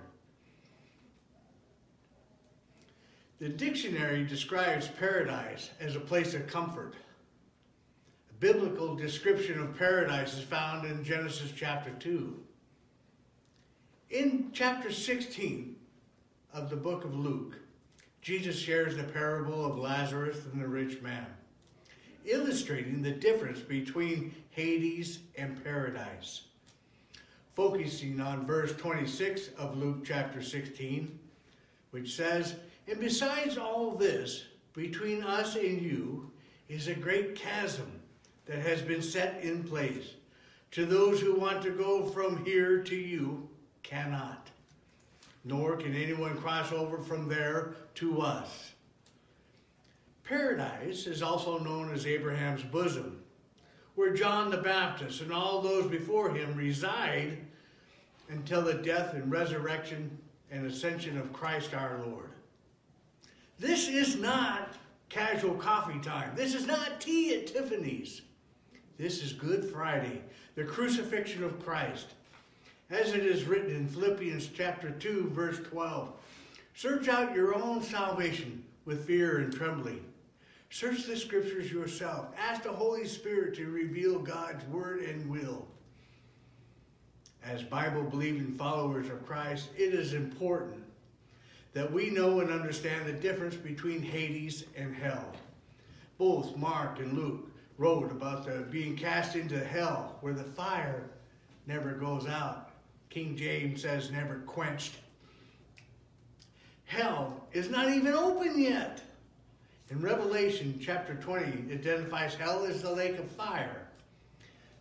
The 3.38 3.48
dictionary 3.48 4.24
describes 4.24 4.88
paradise 4.88 5.70
as 5.80 5.94
a 5.94 6.00
place 6.00 6.34
of 6.34 6.46
comfort. 6.46 6.94
A 8.30 8.34
biblical 8.40 8.96
description 8.96 9.60
of 9.60 9.78
paradise 9.78 10.34
is 10.34 10.42
found 10.42 10.86
in 10.86 11.04
Genesis 11.04 11.52
chapter 11.54 11.90
2. 12.00 12.34
In 14.10 14.50
chapter 14.52 14.90
16 14.90 15.76
of 16.52 16.70
the 16.70 16.76
book 16.76 17.04
of 17.04 17.14
Luke, 17.14 17.58
Jesus 18.26 18.58
shares 18.58 18.96
the 18.96 19.04
parable 19.04 19.64
of 19.64 19.78
Lazarus 19.78 20.38
and 20.52 20.60
the 20.60 20.66
rich 20.66 21.00
man, 21.00 21.28
illustrating 22.24 23.00
the 23.00 23.12
difference 23.12 23.60
between 23.60 24.34
Hades 24.50 25.20
and 25.38 25.62
paradise. 25.62 26.42
Focusing 27.54 28.20
on 28.20 28.44
verse 28.44 28.74
26 28.74 29.50
of 29.56 29.76
Luke 29.76 30.04
chapter 30.04 30.42
16, 30.42 31.16
which 31.92 32.16
says, 32.16 32.56
And 32.88 32.98
besides 32.98 33.58
all 33.58 33.92
this, 33.92 34.46
between 34.72 35.22
us 35.22 35.54
and 35.54 35.80
you 35.80 36.28
is 36.68 36.88
a 36.88 36.94
great 36.94 37.36
chasm 37.36 37.92
that 38.46 38.58
has 38.58 38.82
been 38.82 39.02
set 39.02 39.40
in 39.44 39.62
place. 39.62 40.14
To 40.72 40.84
those 40.84 41.20
who 41.20 41.36
want 41.36 41.62
to 41.62 41.70
go 41.70 42.04
from 42.06 42.44
here 42.44 42.82
to 42.82 42.96
you, 42.96 43.48
cannot 43.84 44.50
nor 45.46 45.76
can 45.76 45.94
anyone 45.94 46.36
cross 46.36 46.72
over 46.72 46.98
from 46.98 47.28
there 47.28 47.76
to 47.94 48.20
us. 48.20 48.72
Paradise 50.24 51.06
is 51.06 51.22
also 51.22 51.58
known 51.58 51.92
as 51.92 52.04
Abraham's 52.04 52.64
bosom, 52.64 53.22
where 53.94 54.12
John 54.12 54.50
the 54.50 54.56
Baptist 54.56 55.20
and 55.20 55.32
all 55.32 55.62
those 55.62 55.86
before 55.86 56.34
him 56.34 56.56
reside 56.56 57.38
until 58.28 58.60
the 58.62 58.74
death 58.74 59.14
and 59.14 59.30
resurrection 59.30 60.18
and 60.50 60.66
ascension 60.66 61.16
of 61.16 61.32
Christ 61.32 61.74
our 61.74 62.04
Lord. 62.04 62.30
This 63.60 63.88
is 63.88 64.16
not 64.16 64.74
casual 65.08 65.54
coffee 65.54 66.00
time. 66.00 66.32
This 66.34 66.54
is 66.54 66.66
not 66.66 67.00
tea 67.00 67.36
at 67.36 67.46
Tiffany's. 67.46 68.22
This 68.98 69.22
is 69.22 69.32
Good 69.32 69.64
Friday, 69.64 70.22
the 70.56 70.64
crucifixion 70.64 71.44
of 71.44 71.64
Christ. 71.64 72.14
As 72.88 73.12
it 73.12 73.26
is 73.26 73.44
written 73.44 73.74
in 73.74 73.88
Philippians 73.88 74.48
chapter 74.54 74.90
2, 74.90 75.30
verse 75.30 75.58
12 75.70 76.12
Search 76.74 77.08
out 77.08 77.34
your 77.34 77.54
own 77.54 77.82
salvation 77.82 78.62
with 78.84 79.06
fear 79.06 79.38
and 79.38 79.52
trembling. 79.52 80.04
Search 80.70 81.04
the 81.04 81.16
scriptures 81.16 81.72
yourself. 81.72 82.26
Ask 82.38 82.62
the 82.62 82.72
Holy 82.72 83.06
Spirit 83.06 83.56
to 83.56 83.70
reveal 83.70 84.18
God's 84.18 84.64
word 84.66 85.00
and 85.00 85.28
will. 85.28 85.66
As 87.42 87.62
Bible 87.62 88.02
believing 88.02 88.52
followers 88.52 89.08
of 89.08 89.26
Christ, 89.26 89.68
it 89.76 89.94
is 89.94 90.12
important 90.12 90.84
that 91.72 91.92
we 91.92 92.10
know 92.10 92.40
and 92.40 92.50
understand 92.50 93.06
the 93.06 93.12
difference 93.12 93.56
between 93.56 94.02
Hades 94.02 94.64
and 94.76 94.94
hell. 94.94 95.32
Both 96.18 96.56
Mark 96.56 97.00
and 97.00 97.14
Luke 97.14 97.50
wrote 97.78 98.10
about 98.10 98.44
the 98.44 98.66
being 98.70 98.96
cast 98.96 99.34
into 99.34 99.62
hell 99.62 100.18
where 100.20 100.34
the 100.34 100.44
fire 100.44 101.10
never 101.66 101.92
goes 101.92 102.26
out. 102.26 102.65
King 103.16 103.34
James 103.34 103.80
says 103.80 104.10
never 104.10 104.40
quenched. 104.40 104.96
Hell 106.84 107.46
is 107.50 107.70
not 107.70 107.88
even 107.88 108.12
open 108.12 108.60
yet. 108.60 109.00
In 109.88 110.02
Revelation 110.02 110.78
chapter 110.82 111.14
20, 111.14 111.72
it 111.72 111.80
identifies 111.80 112.34
hell 112.34 112.66
as 112.66 112.82
the 112.82 112.92
lake 112.92 113.18
of 113.18 113.30
fire. 113.30 113.88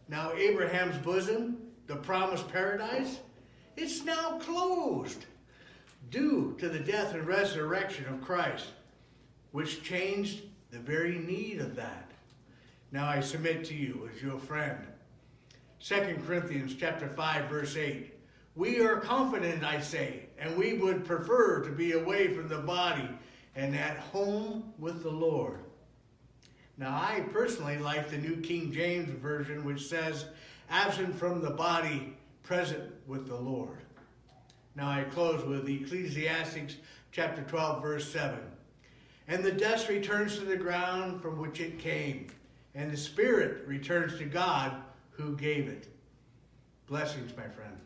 Now, 0.10 0.34
Abraham's 0.34 0.98
bosom, 0.98 1.60
the 1.88 1.96
promised 1.96 2.52
paradise, 2.52 3.20
it's 3.78 4.04
now 4.04 4.38
closed 4.40 5.24
due 6.12 6.58
to 6.60 6.68
the 6.68 6.80
death 6.80 7.14
and 7.14 7.26
resurrection 7.26 8.06
of 8.08 8.20
Christ, 8.20 8.66
which 9.54 9.82
changed 9.82 10.42
the 10.72 10.80
very 10.80 11.20
need 11.20 11.62
of 11.62 11.74
that. 11.78 12.12
Now 12.92 13.08
I 13.08 13.22
submit 13.22 13.64
to 13.68 13.74
you 13.74 14.10
as 14.14 14.22
your 14.22 14.40
friend. 14.40 14.86
2 15.82 16.18
Corinthians 16.28 16.76
chapter 16.78 17.08
5 17.08 17.50
verse 17.50 17.78
8. 17.78 18.12
We 18.56 18.80
are 18.80 18.98
confident, 18.98 19.64
I 19.64 19.82
say, 19.82 20.28
and 20.40 20.56
we 20.58 20.74
would 20.74 21.04
prefer 21.04 21.62
to 21.62 21.72
be 21.72 21.92
away 21.92 22.34
from 22.34 22.48
the 22.48 22.60
body 22.60 23.10
and 23.56 23.76
at 23.76 23.98
home 23.98 24.74
with 24.80 25.04
the 25.04 25.12
Lord. 25.12 25.60
Now, 26.78 26.92
I 26.92 27.22
personally 27.32 27.78
like 27.78 28.10
the 28.10 28.18
New 28.18 28.38
King 28.38 28.72
James 28.72 29.10
Version, 29.10 29.64
which 29.66 29.88
says, 29.88 30.26
absent 30.70 31.16
from 31.16 31.42
the 31.42 31.52
body, 31.52 32.16
present 32.44 32.94
with 33.08 33.28
the 33.28 33.36
Lord. 33.36 33.80
Now, 34.76 34.90
I 34.90 35.04
close 35.04 35.44
with 35.46 35.68
Ecclesiastes 35.68 36.76
chapter 37.12 37.44
12, 37.44 37.82
verse 37.82 38.12
7. 38.12 38.40
And 39.28 39.44
the 39.44 39.52
dust 39.52 39.90
returns 39.90 40.38
to 40.38 40.46
the 40.46 40.58
ground 40.58 41.22
from 41.22 41.40
which 41.40 41.60
it 41.60 41.80
came, 41.80 42.28
and 42.74 42.92
the 42.92 42.98
spirit 42.98 43.66
returns 43.68 44.18
to 44.18 44.26
God 44.26 44.74
who 45.12 45.36
gave 45.36 45.68
it. 45.68 45.88
Blessings, 46.88 47.36
my 47.36 47.48
friend. 47.48 47.78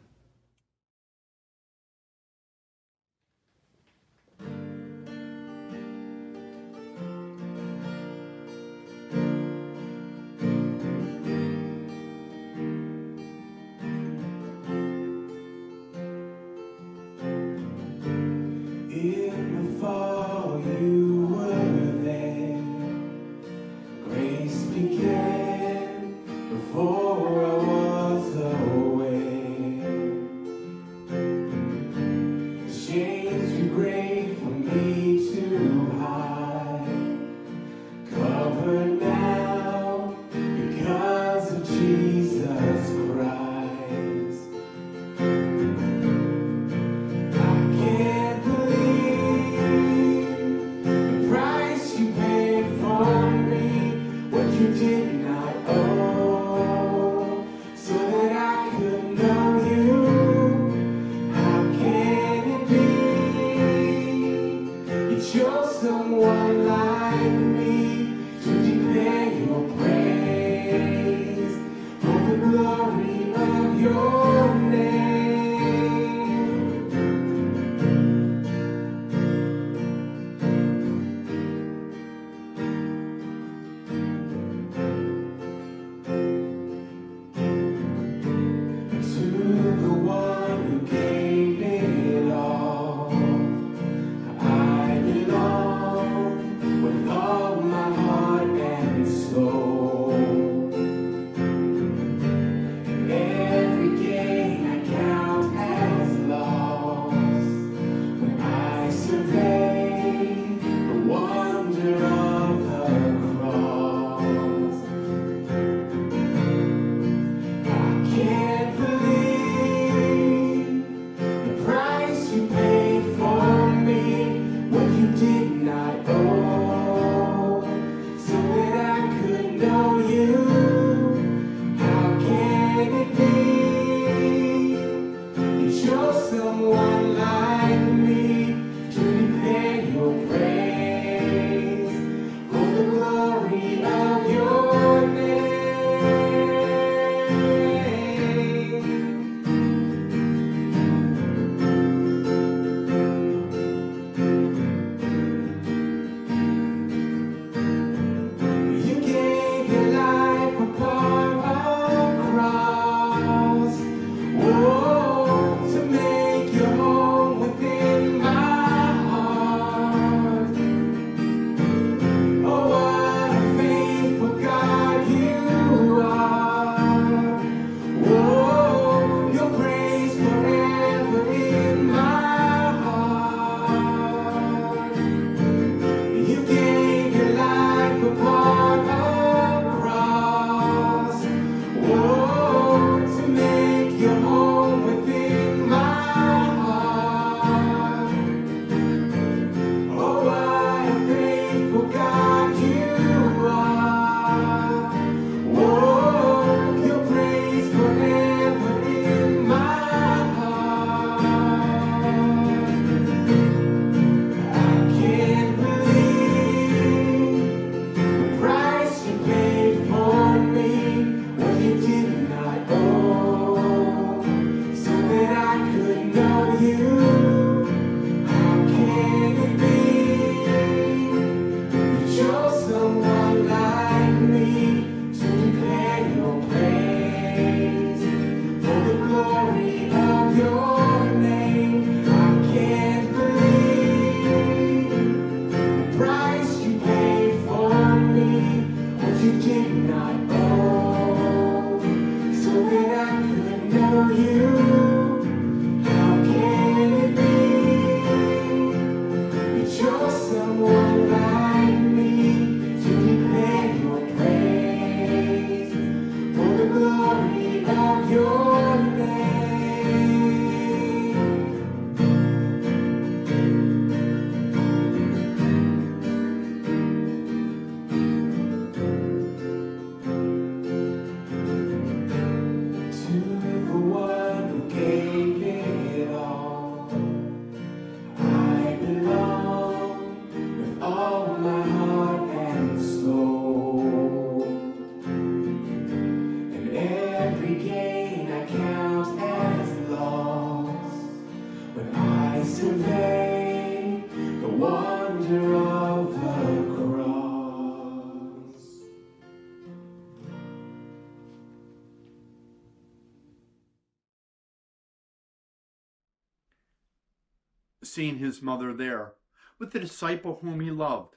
Seeing 317.89 318.19
his 318.19 318.39
mother 318.39 318.71
there, 318.71 319.13
with 319.57 319.71
the 319.71 319.79
disciple 319.79 320.37
whom 320.43 320.59
he 320.59 320.69
loved, 320.69 321.15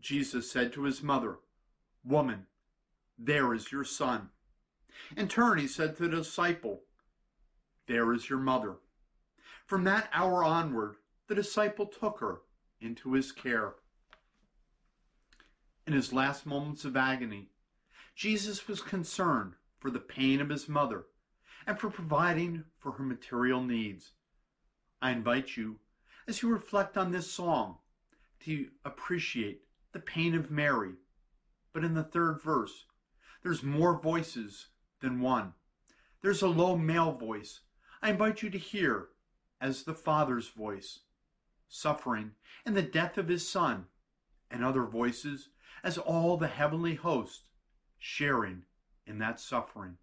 Jesus 0.00 0.50
said 0.50 0.72
to 0.72 0.82
his 0.82 1.00
mother, 1.00 1.38
Woman, 2.04 2.46
there 3.16 3.54
is 3.54 3.70
your 3.70 3.84
son. 3.84 4.30
In 5.16 5.28
turn, 5.28 5.58
he 5.58 5.68
said 5.68 5.96
to 5.96 6.08
the 6.08 6.16
disciple, 6.16 6.82
There 7.86 8.12
is 8.12 8.28
your 8.28 8.40
mother. 8.40 8.78
From 9.64 9.84
that 9.84 10.10
hour 10.12 10.42
onward, 10.42 10.96
the 11.28 11.36
disciple 11.36 11.86
took 11.86 12.18
her 12.18 12.40
into 12.80 13.12
his 13.12 13.30
care. 13.30 13.76
In 15.86 15.92
his 15.92 16.12
last 16.12 16.46
moments 16.46 16.84
of 16.84 16.96
agony, 16.96 17.50
Jesus 18.16 18.66
was 18.66 18.80
concerned 18.80 19.52
for 19.78 19.92
the 19.92 20.00
pain 20.00 20.40
of 20.40 20.48
his 20.48 20.68
mother 20.68 21.04
and 21.64 21.78
for 21.78 21.90
providing 21.90 22.64
for 22.76 22.90
her 22.90 23.04
material 23.04 23.62
needs. 23.62 24.14
I 25.00 25.12
invite 25.12 25.56
you, 25.56 25.78
as 26.28 26.42
you 26.42 26.50
reflect 26.50 26.98
on 26.98 27.10
this 27.10 27.30
song, 27.30 27.78
to 28.40 28.68
appreciate 28.84 29.62
the 29.92 29.98
pain 29.98 30.34
of 30.34 30.50
Mary. 30.50 30.92
But 31.72 31.84
in 31.84 31.94
the 31.94 32.04
third 32.04 32.42
verse, 32.42 32.84
there's 33.42 33.62
more 33.62 33.98
voices 33.98 34.66
than 35.00 35.20
one. 35.20 35.54
There's 36.22 36.42
a 36.42 36.48
low 36.48 36.76
male 36.76 37.12
voice 37.12 37.60
I 38.02 38.10
invite 38.10 38.42
you 38.42 38.50
to 38.50 38.58
hear 38.58 39.08
as 39.60 39.82
the 39.82 39.94
Father's 39.94 40.48
voice, 40.48 41.00
suffering 41.68 42.32
in 42.64 42.74
the 42.74 42.82
death 42.82 43.18
of 43.18 43.26
his 43.26 43.48
Son, 43.48 43.86
and 44.50 44.64
other 44.64 44.84
voices 44.84 45.48
as 45.82 45.98
all 45.98 46.36
the 46.36 46.46
heavenly 46.46 46.94
host 46.94 47.48
sharing 47.98 48.62
in 49.06 49.18
that 49.18 49.40
suffering. 49.40 49.96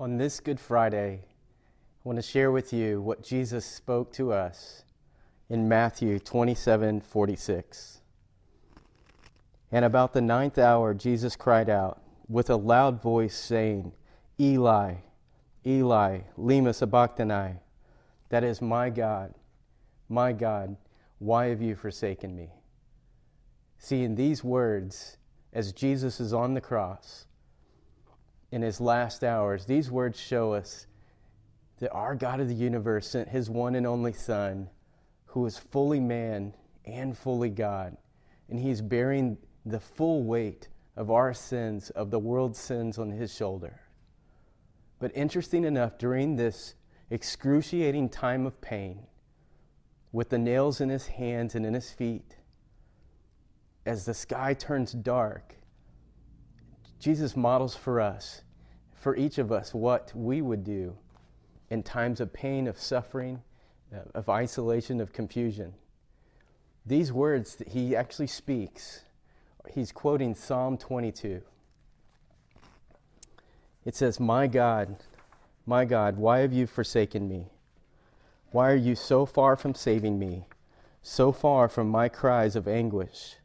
On 0.00 0.16
this 0.16 0.38
Good 0.38 0.60
Friday, 0.60 1.22
I 1.24 2.08
want 2.08 2.18
to 2.18 2.22
share 2.22 2.52
with 2.52 2.72
you 2.72 3.02
what 3.02 3.24
Jesus 3.24 3.66
spoke 3.66 4.12
to 4.12 4.32
us 4.32 4.84
in 5.50 5.68
Matthew 5.68 6.20
27 6.20 7.00
46. 7.00 8.00
And 9.72 9.84
about 9.84 10.12
the 10.12 10.20
ninth 10.20 10.56
hour, 10.56 10.94
Jesus 10.94 11.34
cried 11.34 11.68
out 11.68 12.00
with 12.28 12.48
a 12.48 12.54
loud 12.54 13.02
voice, 13.02 13.36
saying, 13.36 13.90
Eli, 14.38 14.98
Eli, 15.66 16.20
lema 16.38 16.72
sabachthani, 16.72 17.56
that 18.28 18.44
is, 18.44 18.62
my 18.62 18.90
God, 18.90 19.34
my 20.08 20.32
God, 20.32 20.76
why 21.18 21.46
have 21.46 21.60
you 21.60 21.74
forsaken 21.74 22.36
me? 22.36 22.50
See, 23.78 24.04
in 24.04 24.14
these 24.14 24.44
words, 24.44 25.16
as 25.52 25.72
Jesus 25.72 26.20
is 26.20 26.32
on 26.32 26.54
the 26.54 26.60
cross, 26.60 27.26
in 28.50 28.62
his 28.62 28.80
last 28.80 29.22
hours, 29.22 29.66
these 29.66 29.90
words 29.90 30.18
show 30.18 30.54
us 30.54 30.86
that 31.78 31.92
our 31.92 32.14
God 32.14 32.40
of 32.40 32.48
the 32.48 32.54
universe 32.54 33.08
sent 33.08 33.28
his 33.28 33.48
one 33.50 33.74
and 33.74 33.86
only 33.86 34.12
Son, 34.12 34.70
who 35.26 35.46
is 35.46 35.58
fully 35.58 36.00
man 36.00 36.54
and 36.84 37.16
fully 37.16 37.50
God, 37.50 37.96
and 38.48 38.58
he's 38.58 38.80
bearing 38.80 39.36
the 39.64 39.80
full 39.80 40.22
weight 40.24 40.68
of 40.96 41.10
our 41.10 41.34
sins, 41.34 41.90
of 41.90 42.10
the 42.10 42.18
world's 42.18 42.58
sins 42.58 42.98
on 42.98 43.10
his 43.10 43.34
shoulder. 43.34 43.80
But 44.98 45.12
interesting 45.14 45.64
enough, 45.64 45.98
during 45.98 46.36
this 46.36 46.74
excruciating 47.10 48.08
time 48.08 48.46
of 48.46 48.60
pain, 48.60 49.06
with 50.10 50.30
the 50.30 50.38
nails 50.38 50.80
in 50.80 50.88
his 50.88 51.06
hands 51.08 51.54
and 51.54 51.64
in 51.64 51.74
his 51.74 51.92
feet, 51.92 52.36
as 53.86 54.06
the 54.06 54.14
sky 54.14 54.54
turns 54.54 54.92
dark, 54.92 55.54
Jesus 56.98 57.36
models 57.36 57.74
for 57.74 58.00
us, 58.00 58.42
for 58.94 59.16
each 59.16 59.38
of 59.38 59.52
us, 59.52 59.72
what 59.72 60.12
we 60.14 60.42
would 60.42 60.64
do 60.64 60.96
in 61.70 61.82
times 61.82 62.20
of 62.20 62.32
pain, 62.32 62.66
of 62.66 62.78
suffering, 62.78 63.42
uh, 63.94 63.98
of 64.14 64.28
isolation, 64.28 65.00
of 65.00 65.12
confusion. 65.12 65.74
These 66.84 67.12
words 67.12 67.54
that 67.56 67.68
he 67.68 67.94
actually 67.94 68.26
speaks, 68.26 69.02
he's 69.70 69.92
quoting 69.92 70.34
Psalm 70.34 70.76
22. 70.76 71.42
It 73.84 73.94
says, 73.94 74.18
My 74.18 74.46
God, 74.46 74.96
my 75.66 75.84
God, 75.84 76.16
why 76.16 76.40
have 76.40 76.52
you 76.52 76.66
forsaken 76.66 77.28
me? 77.28 77.46
Why 78.50 78.70
are 78.70 78.76
you 78.76 78.94
so 78.94 79.26
far 79.26 79.56
from 79.56 79.74
saving 79.74 80.18
me, 80.18 80.46
so 81.02 81.32
far 81.32 81.68
from 81.68 81.88
my 81.88 82.08
cries 82.08 82.56
of 82.56 82.66
anguish? 82.66 83.37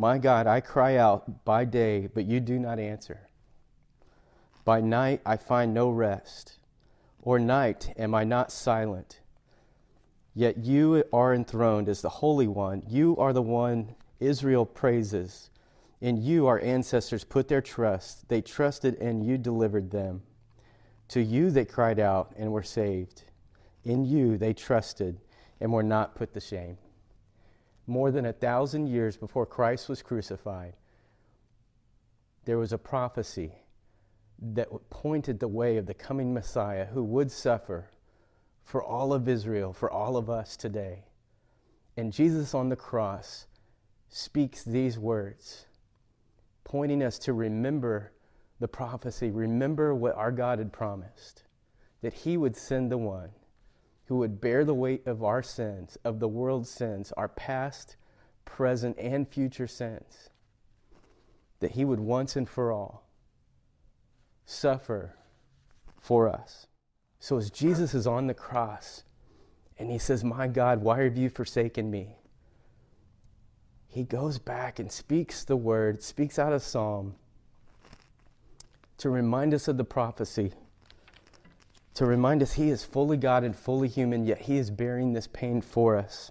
My 0.00 0.16
God, 0.16 0.46
I 0.46 0.60
cry 0.60 0.96
out 0.96 1.44
by 1.44 1.66
day, 1.66 2.06
but 2.06 2.24
you 2.24 2.40
do 2.40 2.58
not 2.58 2.78
answer. 2.78 3.28
By 4.64 4.80
night 4.80 5.20
I 5.26 5.36
find 5.36 5.74
no 5.74 5.90
rest, 5.90 6.56
or 7.20 7.38
night 7.38 7.92
am 7.98 8.14
I 8.14 8.24
not 8.24 8.50
silent. 8.50 9.20
Yet 10.34 10.56
you 10.56 11.04
are 11.12 11.34
enthroned 11.34 11.86
as 11.86 12.00
the 12.00 12.08
Holy 12.08 12.48
One. 12.48 12.82
You 12.88 13.14
are 13.18 13.34
the 13.34 13.42
one 13.42 13.94
Israel 14.20 14.64
praises. 14.64 15.50
In 16.00 16.16
you 16.16 16.46
our 16.46 16.60
ancestors 16.60 17.22
put 17.22 17.48
their 17.48 17.60
trust. 17.60 18.26
They 18.30 18.40
trusted 18.40 18.94
and 19.02 19.22
you 19.22 19.36
delivered 19.36 19.90
them. 19.90 20.22
To 21.08 21.20
you 21.20 21.50
they 21.50 21.66
cried 21.66 21.98
out 22.00 22.32
and 22.38 22.52
were 22.52 22.62
saved. 22.62 23.24
In 23.84 24.06
you 24.06 24.38
they 24.38 24.54
trusted 24.54 25.20
and 25.60 25.74
were 25.74 25.82
not 25.82 26.14
put 26.14 26.32
to 26.32 26.40
shame. 26.40 26.78
More 27.90 28.12
than 28.12 28.24
a 28.24 28.32
thousand 28.32 28.86
years 28.86 29.16
before 29.16 29.46
Christ 29.46 29.88
was 29.88 30.00
crucified, 30.00 30.74
there 32.44 32.56
was 32.56 32.72
a 32.72 32.78
prophecy 32.78 33.50
that 34.40 34.68
pointed 34.90 35.40
the 35.40 35.48
way 35.48 35.76
of 35.76 35.86
the 35.86 35.94
coming 35.94 36.32
Messiah 36.32 36.86
who 36.86 37.02
would 37.02 37.32
suffer 37.32 37.90
for 38.62 38.80
all 38.80 39.12
of 39.12 39.28
Israel, 39.28 39.72
for 39.72 39.90
all 39.90 40.16
of 40.16 40.30
us 40.30 40.56
today. 40.56 41.06
And 41.96 42.12
Jesus 42.12 42.54
on 42.54 42.68
the 42.68 42.76
cross 42.76 43.48
speaks 44.08 44.62
these 44.62 44.96
words, 44.96 45.66
pointing 46.62 47.02
us 47.02 47.18
to 47.18 47.32
remember 47.32 48.12
the 48.60 48.68
prophecy, 48.68 49.32
remember 49.32 49.96
what 49.96 50.14
our 50.14 50.30
God 50.30 50.60
had 50.60 50.72
promised 50.72 51.42
that 52.02 52.14
He 52.14 52.36
would 52.36 52.56
send 52.56 52.92
the 52.92 52.98
one 52.98 53.30
who 54.10 54.16
would 54.16 54.40
bear 54.40 54.64
the 54.64 54.74
weight 54.74 55.06
of 55.06 55.22
our 55.22 55.40
sins, 55.40 55.96
of 56.02 56.18
the 56.18 56.26
world's 56.26 56.68
sins, 56.68 57.12
our 57.16 57.28
past, 57.28 57.94
present, 58.44 58.98
and 58.98 59.28
future 59.28 59.68
sins, 59.68 60.30
that 61.60 61.70
He 61.70 61.84
would 61.84 62.00
once 62.00 62.34
and 62.34 62.48
for 62.48 62.72
all 62.72 63.06
suffer 64.44 65.14
for 66.00 66.28
us. 66.28 66.66
So 67.20 67.36
as 67.36 67.52
Jesus 67.52 67.94
is 67.94 68.04
on 68.04 68.26
the 68.26 68.34
cross 68.34 69.04
and 69.78 69.92
he 69.92 69.98
says, 69.98 70.24
My 70.24 70.48
God, 70.48 70.82
why 70.82 71.02
have 71.04 71.16
you 71.16 71.30
forsaken 71.30 71.88
me? 71.88 72.16
He 73.86 74.02
goes 74.02 74.38
back 74.38 74.80
and 74.80 74.90
speaks 74.90 75.44
the 75.44 75.56
word, 75.56 76.02
speaks 76.02 76.36
out 76.36 76.52
a 76.52 76.58
psalm 76.58 77.14
to 78.98 79.08
remind 79.08 79.54
us 79.54 79.68
of 79.68 79.76
the 79.76 79.84
prophecy, 79.84 80.52
to 81.94 82.06
remind 82.06 82.42
us 82.42 82.52
he 82.52 82.70
is 82.70 82.84
fully 82.84 83.16
God 83.16 83.44
and 83.44 83.54
fully 83.54 83.88
human, 83.88 84.24
yet 84.24 84.42
he 84.42 84.58
is 84.58 84.70
bearing 84.70 85.12
this 85.12 85.26
pain 85.26 85.60
for 85.60 85.96
us. 85.96 86.30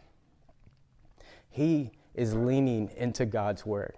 He 1.49 1.91
is 2.13 2.35
leaning 2.35 2.89
into 2.95 3.25
God's 3.25 3.65
word. 3.65 3.97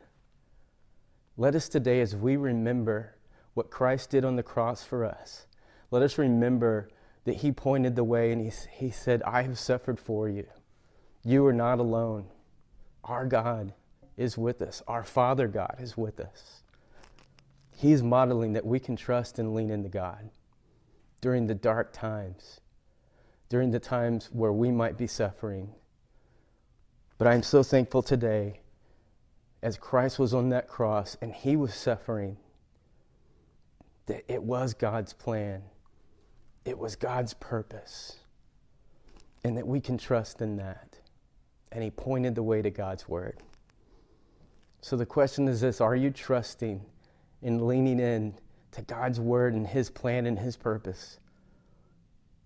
Let 1.38 1.56
us 1.56 1.70
today, 1.70 2.02
as 2.02 2.16
we 2.16 2.36
remember 2.36 3.16
what 3.54 3.70
Christ 3.70 4.10
did 4.10 4.26
on 4.26 4.36
the 4.36 4.44
cross 4.44 4.84
for 4.84 5.06
us, 5.06 5.46
let 5.90 6.02
us 6.02 6.18
remember 6.18 6.90
that 7.26 7.38
He 7.38 7.52
pointed 7.52 7.96
the 7.96 8.04
way 8.04 8.32
and 8.32 8.42
He, 8.42 8.52
he 8.72 8.92
said, 8.92 9.22
I 9.24 9.44
have 9.44 9.60
suffered 9.60 10.00
for 10.00 10.30
you. 10.30 10.48
You 11.24 11.46
are 11.46 11.54
not 11.54 11.80
alone. 11.80 12.26
Our 13.04 13.26
God 13.26 13.74
is 14.18 14.38
with 14.38 14.62
us, 14.62 14.84
our 14.88 15.04
Father 15.04 15.48
God 15.48 15.78
is 15.80 15.98
with 15.98 16.20
us. 16.20 16.62
He's 17.76 18.04
modeling 18.04 18.54
that 18.54 18.66
we 18.66 18.80
can 18.80 18.96
trust 18.96 19.40
and 19.40 19.56
lean 19.56 19.72
into 19.72 19.90
God 19.90 20.30
during 21.22 21.48
the 21.48 21.56
dark 21.56 21.94
times, 21.94 22.60
during 23.50 23.72
the 23.72 23.80
times 23.80 24.30
where 24.34 24.52
we 24.52 24.72
might 24.72 24.98
be 24.98 25.08
suffering. 25.08 25.70
But 27.18 27.28
I'm 27.28 27.44
so 27.44 27.64
thankful 27.64 28.02
today 28.02 28.62
as 29.62 29.78
Christ 29.78 30.18
was 30.18 30.34
on 30.34 30.50
that 30.50 30.68
cross 30.68 31.16
and 31.22 31.32
he 31.32 31.56
was 31.56 31.74
suffering 31.74 32.38
that 34.08 34.24
it 34.28 34.44
was 34.44 34.74
God's 34.74 35.14
plan, 35.14 35.64
it 36.66 36.78
was 36.78 36.96
God's 36.96 37.34
purpose, 37.34 38.18
and 39.44 39.58
that 39.58 39.66
we 39.66 39.80
can 39.80 39.98
trust 39.98 40.42
in 40.42 40.58
that. 40.58 41.00
And 41.72 41.84
He 41.84 41.90
pointed 41.90 42.36
the 42.36 42.44
way 42.44 42.62
to 42.62 42.70
God's 42.70 43.08
Word. 43.08 43.38
So 44.82 44.98
the 44.98 45.06
question 45.06 45.48
is 45.48 45.62
this 45.62 45.80
Are 45.80 45.96
you 45.96 46.12
trusting 46.12 46.82
and 47.42 47.66
leaning 47.66 48.00
in 48.00 48.34
to 48.72 48.82
God's 48.82 49.20
Word 49.20 49.54
and 49.54 49.68
His 49.68 49.90
plan 49.90 50.26
and 50.26 50.40
His 50.40 50.58
purpose? 50.58 51.20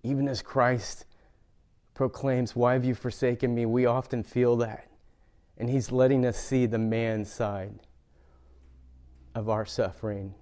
Even 0.04 0.28
as 0.28 0.42
Christ 0.42 1.06
proclaims, 1.94 2.56
Why 2.56 2.74
have 2.74 2.86
you 2.86 2.96
forsaken 2.96 3.54
me? 3.54 3.66
We 3.66 3.86
often 3.86 4.24
feel 4.24 4.56
that. 4.58 4.90
And 5.58 5.70
He's 5.70 5.92
letting 5.92 6.26
us 6.26 6.38
see 6.38 6.66
the 6.66 6.78
man 6.78 7.26
side 7.26 7.80
of 9.34 9.50
our 9.50 9.66
suffering 9.66 10.34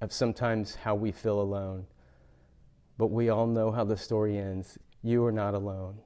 of 0.00 0.12
sometimes 0.12 0.74
how 0.74 0.94
we 0.94 1.12
feel 1.12 1.40
alone. 1.40 1.86
But 2.98 3.08
we 3.08 3.28
all 3.28 3.46
know 3.46 3.70
how 3.70 3.84
the 3.84 3.96
story 3.96 4.38
ends. 4.38 4.78
You 5.02 5.24
are 5.24 5.32
not 5.32 5.54
alone. 5.54 5.98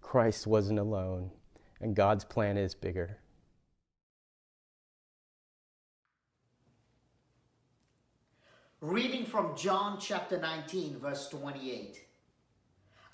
Christ 0.00 0.46
wasn't 0.46 0.78
alone, 0.78 1.30
and 1.80 1.94
God's 1.94 2.24
plan 2.24 2.56
is 2.56 2.74
bigger. 2.74 3.18
Reading 8.80 9.24
from 9.24 9.56
John 9.56 9.98
chapter 10.00 10.38
19, 10.38 11.00
verse 11.00 11.28
28. 11.30 11.98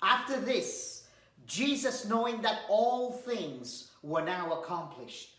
After 0.03 0.39
this, 0.39 1.07
Jesus, 1.47 2.05
knowing 2.05 2.39
that 2.43 2.61
all 2.69 3.11
things 3.11 3.89
were 4.03 4.21
now 4.21 4.61
accomplished, 4.61 5.31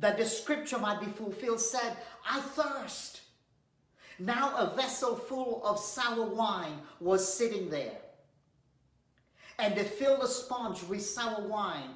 that 0.00 0.18
the 0.18 0.24
scripture 0.24 0.78
might 0.78 0.98
be 0.98 1.06
fulfilled, 1.06 1.60
said, 1.60 1.96
I 2.28 2.40
thirst. 2.40 3.20
Now 4.18 4.56
a 4.56 4.74
vessel 4.74 5.14
full 5.14 5.62
of 5.64 5.78
sour 5.78 6.26
wine 6.26 6.78
was 6.98 7.32
sitting 7.32 7.70
there. 7.70 7.98
And 9.60 9.76
they 9.76 9.84
filled 9.84 10.24
a 10.24 10.28
sponge 10.28 10.82
with 10.82 11.06
sour 11.06 11.46
wine 11.46 11.90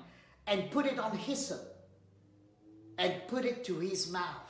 and 0.47 0.71
put 0.71 0.87
it 0.87 1.01
on 1.01 1.17
hyssop 1.17 1.77
and 2.99 3.13
put 3.27 3.45
it 3.45 3.65
to 3.65 3.81
his 3.81 4.09
mouth. 4.09 4.46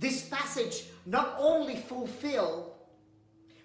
This 0.00 0.28
passage 0.28 0.84
not 1.06 1.36
only 1.38 1.76
fulfill 1.76 2.74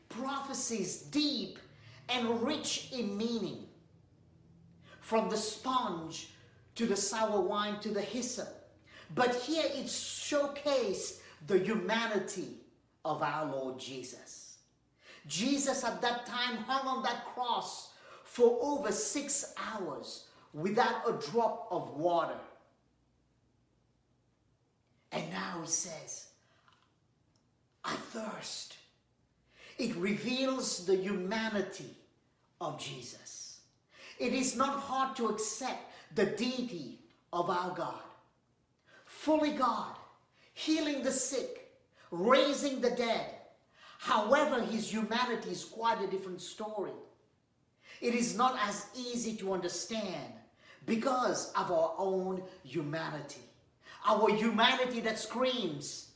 prophecies 0.10 1.02
deep 1.04 1.60
and 2.08 2.42
rich 2.42 2.90
in 2.92 3.18
meaning, 3.18 3.66
from 5.00 5.30
the 5.30 5.38
sponge 5.38 6.30
to 6.76 6.86
the 6.86 6.96
sour 6.96 7.42
wine 7.42 7.80
to 7.80 7.90
the 7.90 8.02
hyssop, 8.02 8.48
but 9.16 9.34
here 9.36 9.66
it 9.66 9.88
showcased 9.88 11.20
the 11.48 11.58
humanity 11.58 12.58
of 13.04 13.24
our 13.24 13.46
Lord 13.46 13.80
Jesus. 13.80 14.58
Jesus 15.26 15.84
at 15.84 16.02
that 16.02 16.26
time 16.26 16.58
hung 16.58 16.88
on 16.88 17.04
that 17.04 17.26
cross 17.34 17.92
for 18.24 18.60
over 18.62 18.92
six 18.92 19.54
hours 19.58 20.28
without 20.54 21.08
a 21.08 21.14
drop 21.32 21.68
of 21.72 21.96
water. 21.98 22.38
And 25.12 25.30
now 25.32 25.60
he 25.62 25.68
says, 25.68 26.28
I 27.84 27.94
thirst. 28.12 28.78
It 29.78 29.96
reveals 29.96 30.86
the 30.86 30.96
humanity 30.96 31.96
of 32.60 32.80
Jesus. 32.80 33.62
It 34.20 34.34
is 34.34 34.56
not 34.56 34.80
hard 34.80 35.16
to 35.16 35.28
accept 35.28 35.92
the 36.16 36.26
deity 36.26 37.00
of 37.32 37.50
our 37.50 37.74
God. 37.76 38.02
Fully 39.06 39.52
God, 39.52 39.96
healing 40.54 41.02
the 41.02 41.12
sick, 41.12 41.72
raising 42.12 42.82
the 42.82 42.92
dead. 42.92 43.32
However, 43.98 44.62
his 44.62 44.92
humanity 44.92 45.52
is 45.52 45.64
quite 45.64 46.02
a 46.02 46.08
different 46.08 46.42
story. 46.42 46.92
It 48.02 48.14
is 48.14 48.36
not 48.36 48.58
as 48.62 48.88
easy 48.96 49.36
to 49.38 49.54
understand 49.54 50.34
because 50.86 51.52
of 51.54 51.72
our 51.72 51.94
own 51.98 52.42
humanity. 52.64 53.49
Our 54.08 54.34
humanity 54.36 55.02
that 55.02 55.20
screams, 55.20 56.12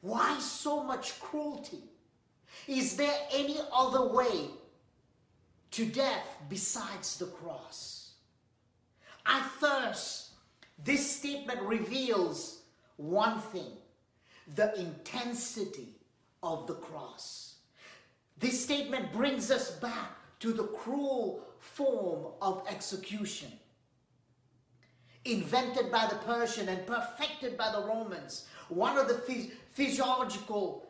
Why 0.00 0.38
so 0.38 0.82
much 0.82 1.20
cruelty? 1.20 1.82
Is 2.66 2.96
there 2.96 3.14
any 3.32 3.58
other 3.72 4.06
way 4.08 4.50
to 5.72 5.84
death 5.84 6.38
besides 6.48 7.18
the 7.18 7.26
cross? 7.26 8.12
I 9.24 9.40
thirst. 9.60 10.30
This 10.84 11.10
statement 11.10 11.60
reveals 11.62 12.62
one 12.96 13.40
thing 13.40 13.72
the 14.54 14.78
intensity 14.78 15.88
of 16.42 16.66
the 16.66 16.74
cross. 16.74 17.56
This 18.38 18.62
statement 18.62 19.12
brings 19.12 19.50
us 19.50 19.70
back 19.70 20.12
to 20.40 20.52
the 20.52 20.64
cruel 20.64 21.42
form 21.58 22.32
of 22.42 22.62
execution 22.68 23.50
invented 25.32 25.90
by 25.90 26.06
the 26.06 26.16
Persian 26.16 26.68
and 26.68 26.86
perfected 26.86 27.56
by 27.56 27.70
the 27.72 27.82
Romans. 27.86 28.46
One 28.68 28.96
of 28.98 29.08
the 29.08 29.14
phys- 29.14 29.52
physiological 29.72 30.86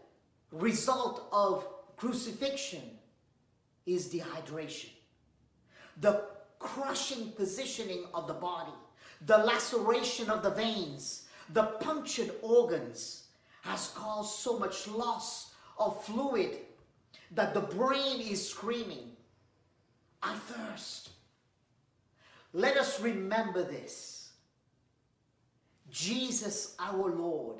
result 0.53 1.29
of 1.33 1.67
crucifixion 1.97 2.83
is 3.87 4.13
dehydration. 4.13 4.91
The 6.01 6.25
crushing 6.59 7.33
positioning 7.33 8.05
of 8.15 8.27
the 8.27 8.35
body, 8.35 8.73
the 9.25 9.39
laceration 9.39 10.31
of 10.31 10.43
the 10.43 10.51
veins, 10.51 11.27
the 11.51 11.65
punctured 11.81 12.33
organs 12.43 13.25
has 13.63 13.89
caused 13.95 14.39
so 14.39 14.59
much 14.59 14.87
loss 14.89 15.55
of 15.79 16.03
fluid 16.05 16.59
that 17.33 17.55
the 17.55 17.61
brain 17.61 18.21
is 18.21 18.49
screaming, 18.49 19.13
I 20.23 20.35
thirst. 20.35 21.11
Let 22.53 22.77
us 22.77 23.01
remember 23.01 23.63
this. 23.63 24.16
Jesus 25.91 26.75
our 26.79 27.15
Lord 27.15 27.59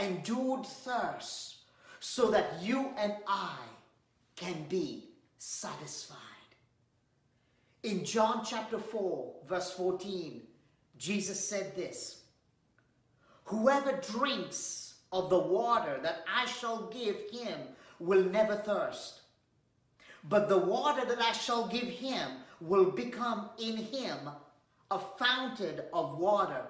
endured 0.00 0.66
thirst 0.66 1.56
so 2.00 2.30
that 2.30 2.60
you 2.60 2.90
and 2.96 3.14
I 3.26 3.56
can 4.36 4.64
be 4.68 5.10
satisfied. 5.38 6.18
In 7.82 8.04
John 8.04 8.44
chapter 8.44 8.78
4, 8.78 9.32
verse 9.48 9.72
14, 9.72 10.42
Jesus 10.98 11.48
said 11.48 11.74
this 11.74 12.22
Whoever 13.44 14.00
drinks 14.12 14.94
of 15.12 15.30
the 15.30 15.38
water 15.38 15.98
that 16.02 16.24
I 16.32 16.46
shall 16.46 16.88
give 16.88 17.16
him 17.30 17.58
will 17.98 18.24
never 18.24 18.56
thirst. 18.56 19.20
But 20.28 20.48
the 20.48 20.58
water 20.58 21.04
that 21.04 21.20
I 21.20 21.32
shall 21.32 21.66
give 21.66 21.88
him 21.88 22.30
will 22.60 22.90
become 22.90 23.50
in 23.60 23.76
him 23.76 24.16
a 24.90 24.98
fountain 25.18 25.80
of 25.92 26.18
water 26.18 26.62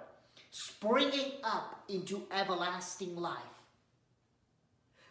springing 0.52 1.32
up 1.42 1.82
into 1.88 2.22
everlasting 2.30 3.16
life. 3.16 3.40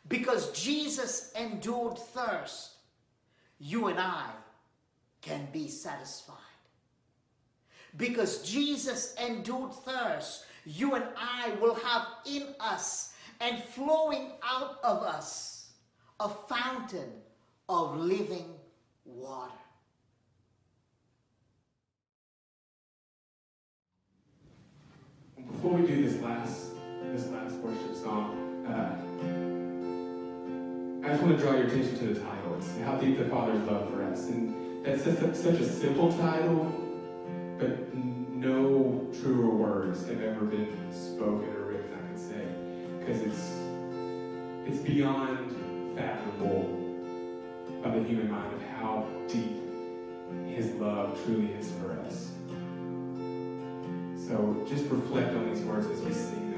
Because 0.07 0.51
Jesus 0.51 1.31
endured 1.33 1.97
thirst, 1.97 2.75
you 3.59 3.87
and 3.87 3.99
I 3.99 4.29
can 5.21 5.47
be 5.51 5.67
satisfied. 5.67 6.37
Because 7.97 8.41
Jesus 8.43 9.15
endured 9.15 9.73
thirst, 9.73 10.45
you 10.65 10.93
and 10.95 11.05
I 11.17 11.55
will 11.59 11.75
have 11.75 12.07
in 12.25 12.47
us 12.59 13.13
and 13.39 13.63
flowing 13.63 14.33
out 14.43 14.77
of 14.83 15.01
us 15.01 15.71
a 16.19 16.29
fountain 16.29 17.09
of 17.67 17.97
living 17.97 18.53
water. 19.05 19.51
Before 25.62 25.78
we 25.78 25.86
do 25.86 26.09
this 26.09 26.20
last 26.24 26.72
this 27.14 27.28
last 27.28 27.53
worship 27.57 27.95
song, 27.95 28.66
uh, 28.66 28.97
I 31.05 31.09
just 31.09 31.22
want 31.22 31.38
to 31.38 31.43
draw 31.43 31.53
your 31.53 31.68
attention 31.68 31.99
to 31.99 32.05
the 32.16 32.20
title. 32.20 32.55
It's 32.57 32.80
how 32.80 32.95
deep 32.95 33.20
the 33.20 33.26
Father's 33.26 33.62
love 33.68 33.88
for 33.91 34.01
us, 34.01 34.26
and 34.30 34.84
that's 34.84 35.03
such 35.03 35.20
a, 35.20 35.36
such 35.36 35.59
a 35.59 35.70
simple 35.70 36.12
title, 36.14 36.66
but 37.59 37.93
no 37.93 39.07
truer 39.22 39.51
words 39.51 40.07
have 40.07 40.24
ever 40.24 40.45
been 40.45 40.91
spoken 40.91 41.49
or 41.49 41.66
written. 41.66 41.93
I 41.93 42.07
could 42.07 42.20
say 42.20 42.43
because 42.97 43.22
it's 43.22 43.51
it's 44.66 44.80
beyond 44.84 45.95
fathomable 45.95 46.66
of 47.84 47.93
the 47.93 48.01
human 48.01 48.32
mind 48.32 48.51
of 48.51 48.64
how 48.64 49.07
deep 49.28 49.62
His 50.47 50.72
love 50.72 51.24
truly 51.24 51.51
is 51.53 51.72
for 51.74 51.91
us. 51.99 52.32
So 54.32 54.65
just 54.65 54.86
reflect 54.86 55.36
on 55.36 55.53
these 55.53 55.61
words 55.65 55.88
as 55.88 56.01
we 56.03 56.13
sing 56.13 56.51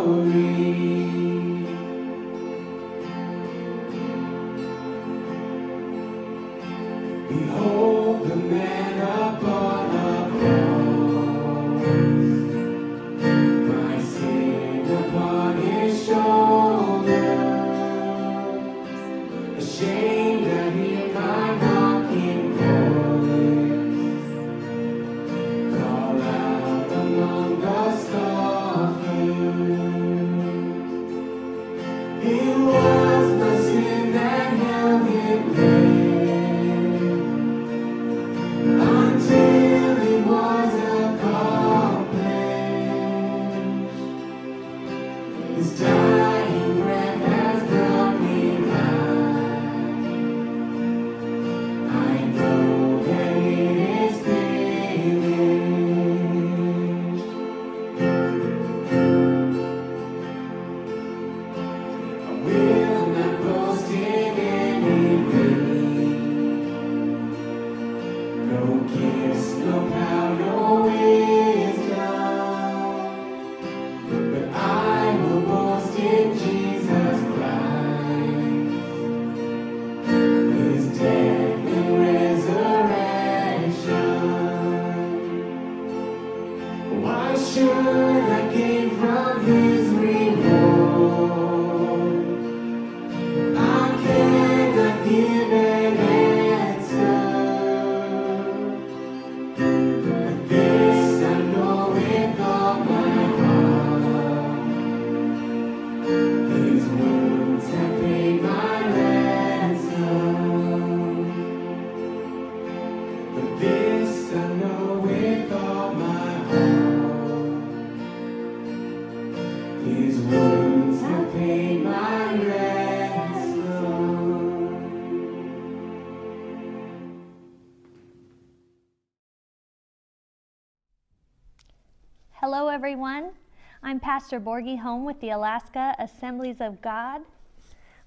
Pastor 134.12 134.38
Borgie 134.38 134.80
Home 134.80 135.06
with 135.06 135.22
the 135.22 135.30
Alaska 135.30 135.94
Assemblies 135.98 136.60
of 136.60 136.82
God. 136.82 137.22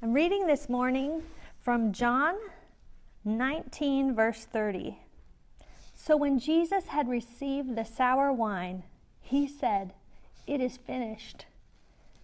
I'm 0.03 0.13
reading 0.13 0.45
this 0.45 0.69
morning 0.69 1.23
from 1.59 1.91
John 1.93 2.35
19, 3.23 4.13
verse 4.13 4.45
30. 4.45 4.99
So 5.95 6.15
when 6.15 6.37
Jesus 6.37 6.89
had 6.89 7.09
received 7.09 7.75
the 7.75 7.85
sour 7.85 8.31
wine, 8.31 8.83
he 9.19 9.47
said, 9.47 9.95
It 10.45 10.61
is 10.61 10.77
finished. 10.77 11.47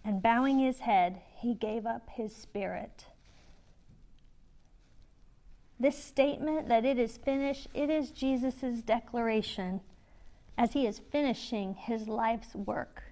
And 0.04 0.22
bowing 0.22 0.60
his 0.60 0.78
head, 0.78 1.20
he 1.40 1.52
gave 1.52 1.84
up 1.84 2.08
his 2.10 2.36
spirit. 2.36 3.06
This 5.80 5.98
statement 5.98 6.68
that 6.68 6.84
it 6.84 7.00
is 7.00 7.16
finished, 7.16 7.66
it 7.74 7.90
is 7.90 8.12
Jesus' 8.12 8.80
declaration 8.86 9.80
as 10.56 10.74
he 10.74 10.86
is 10.86 11.00
finishing 11.10 11.74
his 11.74 12.06
life's 12.06 12.54
work. 12.54 13.11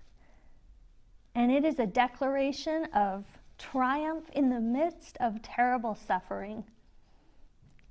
And 1.35 1.53
it 1.53 1.65
is 1.65 1.79
a 1.79 1.87
declaration 1.87 2.87
of 2.95 3.25
triumph 3.59 4.25
in 4.33 4.51
the 4.51 4.61
midst 4.61 5.17
of 5.21 5.43
terrible 5.43 5.95
suffering. 5.95 6.65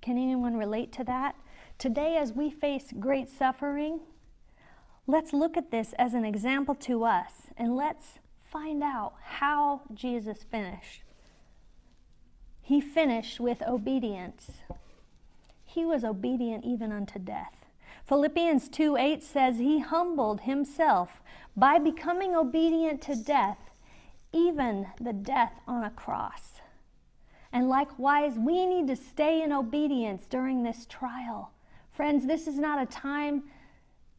Can 0.01 0.17
anyone 0.17 0.57
relate 0.57 0.91
to 0.93 1.03
that? 1.05 1.35
Today, 1.77 2.17
as 2.17 2.33
we 2.33 2.49
face 2.49 2.93
great 2.99 3.29
suffering, 3.29 4.01
let's 5.07 5.33
look 5.33 5.55
at 5.55 5.71
this 5.71 5.93
as 5.97 6.13
an 6.13 6.25
example 6.25 6.75
to 6.75 7.03
us 7.03 7.47
and 7.57 7.75
let's 7.75 8.19
find 8.43 8.83
out 8.83 9.13
how 9.21 9.81
Jesus 9.93 10.43
finished. 10.43 11.03
He 12.61 12.81
finished 12.81 13.39
with 13.39 13.61
obedience. 13.63 14.61
He 15.65 15.85
was 15.85 16.03
obedient 16.03 16.65
even 16.65 16.91
unto 16.91 17.19
death. 17.19 17.58
Philippians 18.09 18.69
2 18.69 18.97
8 18.97 19.21
says, 19.21 19.59
He 19.59 19.81
humbled 19.81 20.41
himself 20.41 21.21
by 21.55 21.77
becoming 21.77 22.35
obedient 22.35 23.03
to 23.03 23.15
death, 23.15 23.59
even 24.33 24.87
the 24.99 25.13
death 25.13 25.53
on 25.67 25.83
a 25.83 25.91
cross. 25.91 26.53
And 27.53 27.69
likewise, 27.69 28.33
we 28.35 28.65
need 28.65 28.87
to 28.87 28.95
stay 28.95 29.43
in 29.43 29.53
obedience 29.53 30.25
during 30.27 30.63
this 30.63 30.87
trial. 30.87 31.51
Friends, 31.91 32.25
this 32.25 32.47
is 32.47 32.57
not 32.57 32.81
a 32.81 32.87
time 32.87 33.43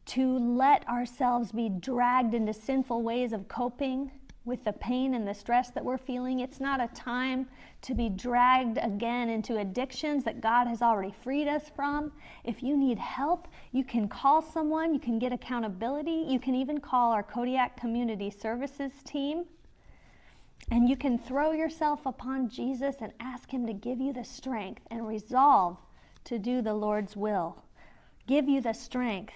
to 0.05 0.37
let 0.37 0.87
ourselves 0.87 1.51
be 1.51 1.67
dragged 1.67 2.33
into 2.33 2.53
sinful 2.53 3.01
ways 3.01 3.33
of 3.33 3.49
coping 3.49 4.11
with 4.43 4.63
the 4.63 4.73
pain 4.73 5.13
and 5.13 5.27
the 5.27 5.33
stress 5.33 5.69
that 5.69 5.85
we're 5.85 5.97
feeling. 5.97 6.39
It's 6.39 6.59
not 6.59 6.81
a 6.81 6.87
time 6.95 7.47
to 7.83 7.93
be 7.93 8.09
dragged 8.09 8.79
again 8.81 9.29
into 9.29 9.57
addictions 9.57 10.23
that 10.23 10.41
God 10.41 10.67
has 10.67 10.81
already 10.81 11.13
freed 11.23 11.47
us 11.47 11.69
from. 11.75 12.11
If 12.43 12.63
you 12.63 12.75
need 12.75 12.97
help, 12.97 13.47
you 13.71 13.83
can 13.83 14.07
call 14.07 14.41
someone, 14.41 14.93
you 14.93 14.99
can 14.99 15.19
get 15.19 15.31
accountability, 15.31 16.25
you 16.27 16.39
can 16.39 16.55
even 16.55 16.79
call 16.79 17.11
our 17.11 17.23
Kodiak 17.23 17.79
Community 17.79 18.31
Services 18.31 18.91
team. 19.03 19.45
And 20.71 20.87
you 20.87 20.95
can 20.95 21.19
throw 21.19 21.51
yourself 21.51 22.05
upon 22.05 22.49
Jesus 22.49 22.95
and 23.01 23.11
ask 23.19 23.51
Him 23.51 23.67
to 23.67 23.73
give 23.73 23.99
you 23.99 24.13
the 24.13 24.23
strength 24.23 24.83
and 24.89 25.07
resolve 25.07 25.77
to 26.23 26.39
do 26.39 26.61
the 26.61 26.73
Lord's 26.73 27.15
will. 27.15 27.63
Give 28.25 28.47
you 28.47 28.61
the 28.61 28.73
strength 28.73 29.33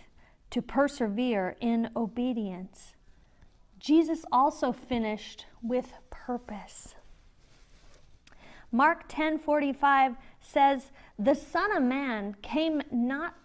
to 0.51 0.61
persevere 0.61 1.57
in 1.59 1.89
obedience. 1.95 2.94
Jesus 3.85 4.25
also 4.31 4.71
finished 4.71 5.45
with 5.61 5.93
purpose. 6.09 6.95
Mark 8.71 9.07
10:45 9.07 10.17
says, 10.41 10.91
"The 11.19 11.35
Son 11.35 11.71
of 11.71 11.83
Man 11.83 12.33
came 12.41 12.81
not 12.89 13.35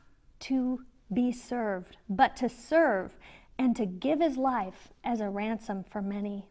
to 0.49 0.87
be 1.13 1.31
served, 1.31 1.99
but 2.09 2.37
to 2.37 2.49
serve 2.49 3.19
and 3.59 3.77
to 3.77 3.85
give 3.85 4.21
his 4.21 4.39
life 4.39 4.95
as 5.05 5.21
a 5.21 5.29
ransom 5.29 5.85
for 5.85 6.01
many." 6.01 6.47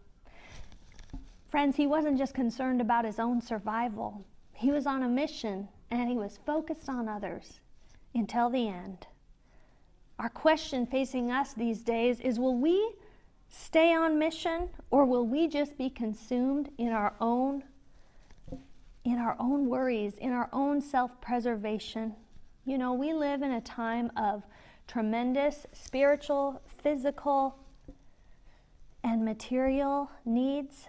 Friends, 1.48 1.78
he 1.78 1.88
wasn't 1.88 2.20
just 2.20 2.36
concerned 2.36 2.82
about 2.82 3.06
his 3.06 3.18
own 3.18 3.42
survival. 3.42 4.24
He 4.54 4.70
was 4.70 4.86
on 4.86 5.02
a 5.02 5.10
mission 5.10 5.68
and 5.90 6.08
he 6.08 6.16
was 6.16 6.38
focused 6.38 6.90
on 6.90 7.10
others 7.10 7.60
until 8.14 8.52
the 8.52 8.68
end. 8.68 9.08
Our 10.20 10.30
question 10.30 10.86
facing 10.86 11.32
us 11.32 11.56
these 11.56 11.82
days 11.82 12.20
is 12.20 12.40
will 12.40 12.56
we 12.56 12.94
stay 13.50 13.94
on 13.94 14.18
mission 14.18 14.70
or 14.92 15.06
will 15.06 15.26
we 15.26 15.48
just 15.48 15.78
be 15.78 15.90
consumed 15.90 16.70
in 16.78 16.90
our 16.90 17.14
own 17.20 17.64
in 19.06 19.18
our 19.18 19.36
own 19.40 19.68
worries, 19.68 20.18
in 20.18 20.34
our 20.34 20.50
own 20.54 20.82
self-preservation? 20.82 22.14
You 22.66 22.78
know, 22.78 22.94
we 22.94 23.14
live 23.14 23.42
in 23.42 23.52
a 23.52 23.62
time 23.62 24.12
of 24.18 24.44
tremendous 24.88 25.66
spiritual, 25.72 26.62
physical, 26.68 27.58
and 29.04 29.24
material 29.24 30.12
needs. 30.26 30.88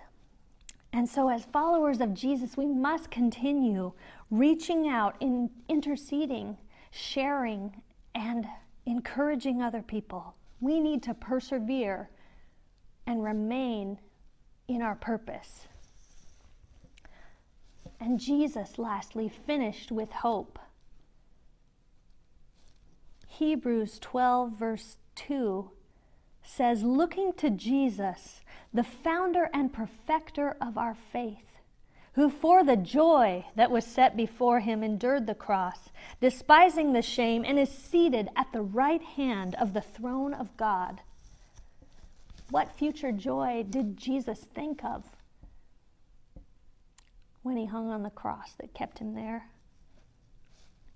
And 0.92 1.08
so, 1.08 1.28
as 1.28 1.44
followers 1.44 2.00
of 2.00 2.14
Jesus, 2.14 2.56
we 2.56 2.66
must 2.66 3.10
continue 3.10 3.92
reaching 4.30 4.88
out, 4.88 5.16
in 5.20 5.48
interceding, 5.68 6.56
sharing, 6.90 7.80
and 8.14 8.46
encouraging 8.86 9.62
other 9.62 9.82
people. 9.82 10.34
We 10.60 10.80
need 10.80 11.02
to 11.04 11.14
persevere 11.14 12.10
and 13.06 13.22
remain 13.22 13.98
in 14.68 14.82
our 14.82 14.94
purpose. 14.94 15.66
And 18.00 18.18
Jesus, 18.18 18.78
lastly, 18.78 19.28
finished 19.28 19.92
with 19.92 20.10
hope. 20.10 20.58
Hebrews 23.26 23.98
12, 23.98 24.58
verse 24.58 24.96
2 25.16 25.70
says, 26.42 26.82
Looking 26.82 27.32
to 27.34 27.50
Jesus, 27.50 28.40
the 28.72 28.84
founder 28.84 29.48
and 29.52 29.72
perfecter 29.72 30.56
of 30.60 30.78
our 30.78 30.94
faith, 30.94 31.44
who 32.14 32.30
for 32.30 32.64
the 32.64 32.76
joy 32.76 33.46
that 33.54 33.70
was 33.70 33.84
set 33.84 34.16
before 34.16 34.60
him 34.60 34.82
endured 34.82 35.26
the 35.26 35.34
cross, 35.34 35.90
despising 36.20 36.92
the 36.92 37.02
shame, 37.02 37.44
and 37.44 37.58
is 37.58 37.70
seated 37.70 38.28
at 38.36 38.52
the 38.52 38.62
right 38.62 39.02
hand 39.02 39.54
of 39.56 39.74
the 39.74 39.80
throne 39.82 40.34
of 40.34 40.56
God. 40.56 41.02
What 42.50 42.76
future 42.76 43.12
joy 43.12 43.64
did 43.68 43.96
Jesus 43.96 44.40
think 44.40 44.84
of 44.84 45.04
when 47.42 47.56
he 47.56 47.66
hung 47.66 47.90
on 47.90 48.02
the 48.02 48.10
cross 48.10 48.54
that 48.60 48.74
kept 48.74 48.98
him 48.98 49.14
there? 49.14 49.46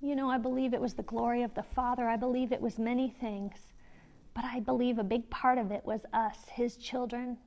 You 0.01 0.17
know, 0.17 0.29
I 0.29 0.39
believe 0.39 0.75
it 0.75 0.81
was 0.81 0.95
the 0.95 1.03
glory 1.03 1.43
of 1.43 1.55
the 1.55 1.63
Father. 1.63 2.09
I 2.09 2.17
believe 2.17 2.53
it 2.53 2.61
was 2.61 2.79
many 2.79 3.09
things. 3.09 3.55
But 4.35 4.45
I 4.45 4.61
believe 4.61 4.99
a 4.99 5.05
big 5.05 5.31
part 5.31 5.59
of 5.59 5.71
it 5.71 5.85
was 5.85 6.05
us, 6.13 6.49
his 6.51 6.77
children. 6.77 7.39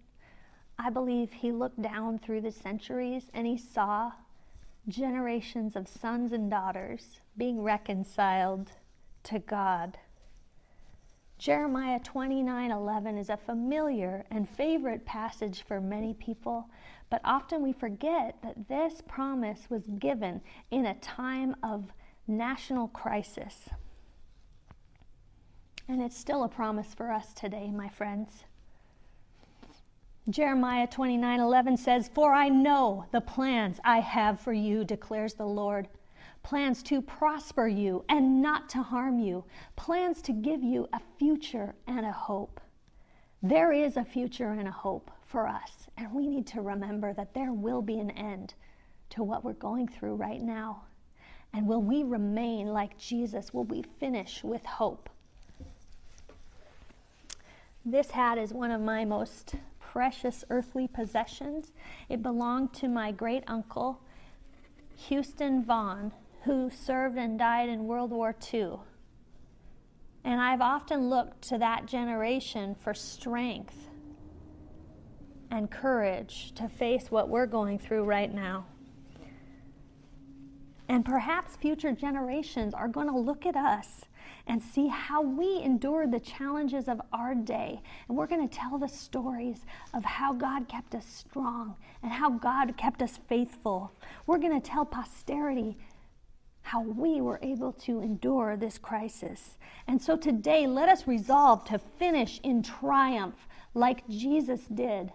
I 0.80 0.90
believe 0.90 1.32
he 1.32 1.52
looked 1.52 1.82
down 1.82 2.20
through 2.20 2.42
the 2.42 2.52
centuries 2.52 3.30
and 3.34 3.46
he 3.46 3.58
saw 3.58 4.12
generations 4.88 5.76
of 5.76 5.88
sons 5.88 6.32
and 6.32 6.50
daughters 6.50 7.20
being 7.36 7.62
reconciled 7.62 8.72
to 9.24 9.40
God. 9.40 9.98
Jeremiah 11.38 12.00
29:11 12.00 13.18
is 13.18 13.30
a 13.30 13.38
familiar 13.38 14.26
and 14.32 14.50
favorite 14.50 15.06
passage 15.06 15.62
for 15.62 15.80
many 15.80 16.16
people, 16.16 16.70
but 17.10 17.22
often 17.24 17.62
we 17.62 17.72
forget 17.72 18.42
that 18.42 18.68
this 18.68 19.02
promise 19.08 19.70
was 19.70 19.86
given 19.86 20.42
in 20.72 20.86
a 20.86 20.96
time 20.96 21.56
of 21.62 21.94
national 22.28 22.88
crisis. 22.88 23.70
And 25.88 26.02
it's 26.02 26.18
still 26.18 26.44
a 26.44 26.50
promise 26.50 26.94
for 26.94 27.12
us 27.12 27.34
today, 27.34 27.70
my 27.72 27.88
friends. 27.88 28.46
Jeremiah 30.28 30.88
29:11 30.88 31.78
says, 31.78 32.10
"For 32.10 32.34
I 32.34 32.50
know 32.50 33.06
the 33.12 33.22
plans 33.22 33.80
I 33.84 34.02
have 34.02 34.40
for 34.40 34.54
you," 34.54 34.84
declares 34.84 35.36
the 35.36 35.46
Lord. 35.46 35.88
Plans 36.48 36.82
to 36.84 37.02
prosper 37.02 37.68
you 37.68 38.06
and 38.08 38.42
not 38.42 38.70
to 38.70 38.82
harm 38.82 39.20
you, 39.20 39.44
plans 39.76 40.22
to 40.22 40.32
give 40.32 40.64
you 40.64 40.88
a 40.94 41.02
future 41.20 41.76
and 41.88 42.06
a 42.06 42.12
hope. 42.14 42.62
There 43.44 43.74
is 43.74 43.98
a 43.98 44.06
future 44.06 44.52
and 44.52 44.66
a 44.66 44.72
hope 44.72 45.12
for 45.26 45.46
us, 45.46 45.90
and 45.98 46.10
we 46.14 46.26
need 46.26 46.48
to 46.48 46.62
remember 46.62 47.12
that 47.12 47.34
there 47.34 47.52
will 47.52 47.82
be 47.82 48.00
an 48.00 48.12
end 48.12 48.54
to 49.10 49.24
what 49.24 49.44
we're 49.44 49.52
going 49.52 49.90
through 49.90 50.16
right 50.16 50.42
now. 50.42 50.84
And 51.52 51.68
will 51.68 51.82
we 51.82 52.04
remain 52.04 52.68
like 52.68 52.98
Jesus? 52.98 53.54
Will 53.54 53.66
we 53.66 53.84
finish 54.00 54.42
with 54.42 54.66
hope? 54.66 55.10
This 57.84 58.12
hat 58.12 58.38
is 58.38 58.54
one 58.54 58.72
of 58.72 58.80
my 58.80 59.04
most 59.04 59.56
precious 59.82 60.46
earthly 60.50 60.88
possessions. 60.88 61.74
It 62.08 62.24
belonged 62.24 62.74
to 62.76 62.88
my 62.88 63.12
great 63.12 63.44
uncle, 63.48 64.00
Houston 64.96 65.62
Vaughn, 65.62 66.14
who 66.48 66.70
served 66.70 67.18
and 67.18 67.38
died 67.38 67.68
in 67.68 67.88
World 67.88 68.10
War 68.12 68.34
II. 68.54 68.78
And 70.24 70.40
I've 70.40 70.62
often 70.62 71.10
looked 71.10 71.42
to 71.50 71.58
that 71.58 71.86
generation 71.86 72.74
for 72.74 72.94
strength 72.94 73.90
and 75.52 75.70
courage 75.70 76.54
to 76.56 76.70
face 76.70 77.12
what 77.12 77.28
we're 77.28 77.48
going 77.48 77.80
through 77.80 78.06
right 78.06 78.34
now. 78.34 78.66
And 80.88 81.04
perhaps 81.04 81.58
future 81.58 81.92
generations 81.92 82.74
are 82.74 82.88
going 82.88 83.08
to 83.08 83.18
look 83.18 83.46
at 83.46 83.58
us 83.58 84.06
and 84.48 84.62
see 84.62 84.88
how 84.88 85.22
we 85.22 85.62
endured 85.62 86.14
the 86.14 86.20
challenges 86.22 86.88
of 86.88 87.02
our 87.12 87.36
day. 87.36 87.82
And 88.08 88.18
we're 88.18 88.28
going 88.28 88.48
to 88.48 88.58
tell 88.58 88.78
the 88.78 88.88
stories 88.88 89.66
of 89.94 90.06
how 90.06 90.32
God 90.32 90.70
kept 90.70 90.96
us 90.96 91.06
strong 91.06 91.76
and 92.02 92.14
how 92.14 92.30
God 92.30 92.78
kept 92.78 93.02
us 93.02 93.20
faithful. 93.28 93.92
We're 94.26 94.38
going 94.38 94.60
to 94.60 94.66
tell 94.66 94.86
posterity 94.86 95.78
how 96.68 96.82
we 96.82 97.22
were 97.22 97.40
able 97.42 97.72
to 97.72 98.02
endure 98.02 98.58
this 98.58 98.78
crisis. 98.78 99.58
And 99.88 100.02
so 100.02 100.18
today, 100.18 100.68
let 100.68 100.90
us 100.90 101.08
resolve 101.08 101.64
to 101.66 101.80
finish 101.80 102.42
in 102.44 102.62
triumph 102.62 103.48
like 103.74 104.06
Jesus 104.10 104.62
did. 104.66 105.14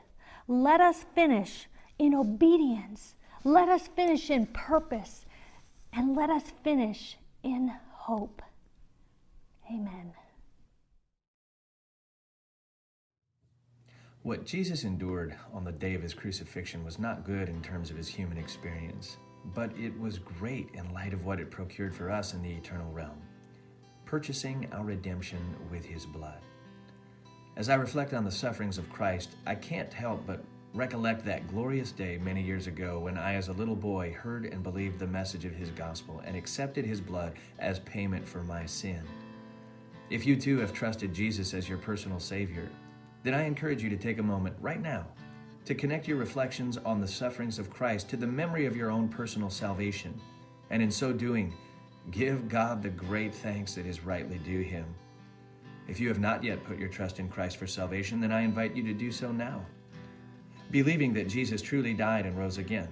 Let 0.48 0.80
us 0.80 1.04
finish 1.14 1.68
in 1.98 2.14
obedience. 2.14 3.16
Let 3.44 3.68
us 3.68 3.86
finish 3.88 4.30
in 4.30 4.46
purpose. 4.46 5.26
And 5.92 6.16
let 6.16 6.30
us 6.30 6.44
finish 6.64 7.18
in 7.42 7.70
hope. 7.90 8.40
Amen. 9.70 10.14
What 14.22 14.46
Jesus 14.46 14.84
endured 14.84 15.36
on 15.52 15.64
the 15.64 15.72
day 15.72 15.94
of 15.94 16.02
his 16.02 16.14
crucifixion 16.14 16.82
was 16.82 16.98
not 16.98 17.26
good 17.26 17.50
in 17.50 17.60
terms 17.60 17.90
of 17.90 17.96
his 17.98 18.08
human 18.08 18.38
experience, 18.38 19.18
but 19.54 19.70
it 19.78 19.98
was 19.98 20.18
great 20.18 20.70
in 20.74 20.92
light 20.92 21.12
of 21.12 21.24
what 21.24 21.40
it 21.40 21.50
procured 21.50 21.94
for 21.94 22.10
us 22.10 22.34
in 22.34 22.42
the 22.42 22.52
eternal 22.52 22.90
realm, 22.92 23.20
purchasing 24.04 24.68
our 24.72 24.84
redemption 24.84 25.40
with 25.70 25.84
his 25.84 26.06
blood. 26.06 26.40
As 27.56 27.68
I 27.68 27.74
reflect 27.74 28.14
on 28.14 28.24
the 28.24 28.30
sufferings 28.30 28.78
of 28.78 28.90
Christ, 28.90 29.36
I 29.46 29.54
can't 29.54 29.92
help 29.92 30.26
but 30.26 30.42
recollect 30.74 31.24
that 31.26 31.48
glorious 31.48 31.92
day 31.92 32.18
many 32.18 32.42
years 32.42 32.66
ago 32.66 33.00
when 33.00 33.18
I, 33.18 33.34
as 33.34 33.48
a 33.48 33.52
little 33.52 33.76
boy, 33.76 34.12
heard 34.12 34.46
and 34.46 34.62
believed 34.62 34.98
the 34.98 35.06
message 35.06 35.44
of 35.44 35.54
his 35.54 35.70
gospel 35.70 36.22
and 36.24 36.34
accepted 36.34 36.86
his 36.86 37.00
blood 37.00 37.34
as 37.58 37.78
payment 37.80 38.26
for 38.26 38.42
my 38.42 38.64
sin. 38.64 39.02
If 40.08 40.26
you 40.26 40.36
too 40.36 40.58
have 40.58 40.72
trusted 40.72 41.12
Jesus 41.12 41.52
as 41.52 41.68
your 41.68 41.78
personal 41.78 42.20
Savior, 42.20 42.68
then 43.22 43.34
I 43.34 43.44
encourage 43.44 43.82
you 43.82 43.90
to 43.90 43.96
take 43.96 44.18
a 44.18 44.22
moment 44.22 44.56
right 44.60 44.80
now 44.80 45.06
to 45.64 45.74
connect 45.74 46.08
your 46.08 46.16
reflections 46.16 46.76
on 46.78 47.00
the 47.00 47.08
sufferings 47.08 47.58
of 47.58 47.70
Christ 47.70 48.08
to 48.10 48.16
the 48.16 48.26
memory 48.26 48.66
of 48.66 48.76
your 48.76 48.90
own 48.90 49.08
personal 49.08 49.50
salvation, 49.50 50.20
and 50.70 50.82
in 50.82 50.90
so 50.90 51.12
doing, 51.12 51.52
give 52.10 52.48
God 52.48 52.82
the 52.82 52.88
great 52.88 53.34
thanks 53.34 53.74
that 53.74 53.86
is 53.86 54.04
rightly 54.04 54.38
due 54.38 54.62
Him. 54.62 54.86
If 55.86 56.00
you 56.00 56.08
have 56.08 56.18
not 56.18 56.42
yet 56.42 56.64
put 56.64 56.78
your 56.78 56.88
trust 56.88 57.18
in 57.18 57.28
Christ 57.28 57.56
for 57.56 57.66
salvation, 57.66 58.20
then 58.20 58.32
I 58.32 58.42
invite 58.42 58.74
you 58.74 58.82
to 58.84 58.92
do 58.92 59.12
so 59.12 59.30
now. 59.30 59.64
Believing 60.70 61.12
that 61.14 61.28
Jesus 61.28 61.62
truly 61.62 61.94
died 61.94 62.26
and 62.26 62.36
rose 62.36 62.58
again, 62.58 62.88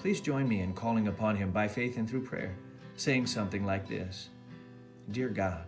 please 0.00 0.20
join 0.20 0.46
me 0.48 0.60
in 0.60 0.74
calling 0.74 1.08
upon 1.08 1.36
Him 1.36 1.50
by 1.50 1.66
faith 1.66 1.96
and 1.96 2.08
through 2.08 2.24
prayer, 2.24 2.54
saying 2.96 3.26
something 3.26 3.64
like 3.64 3.88
this 3.88 4.28
Dear 5.10 5.28
God, 5.28 5.64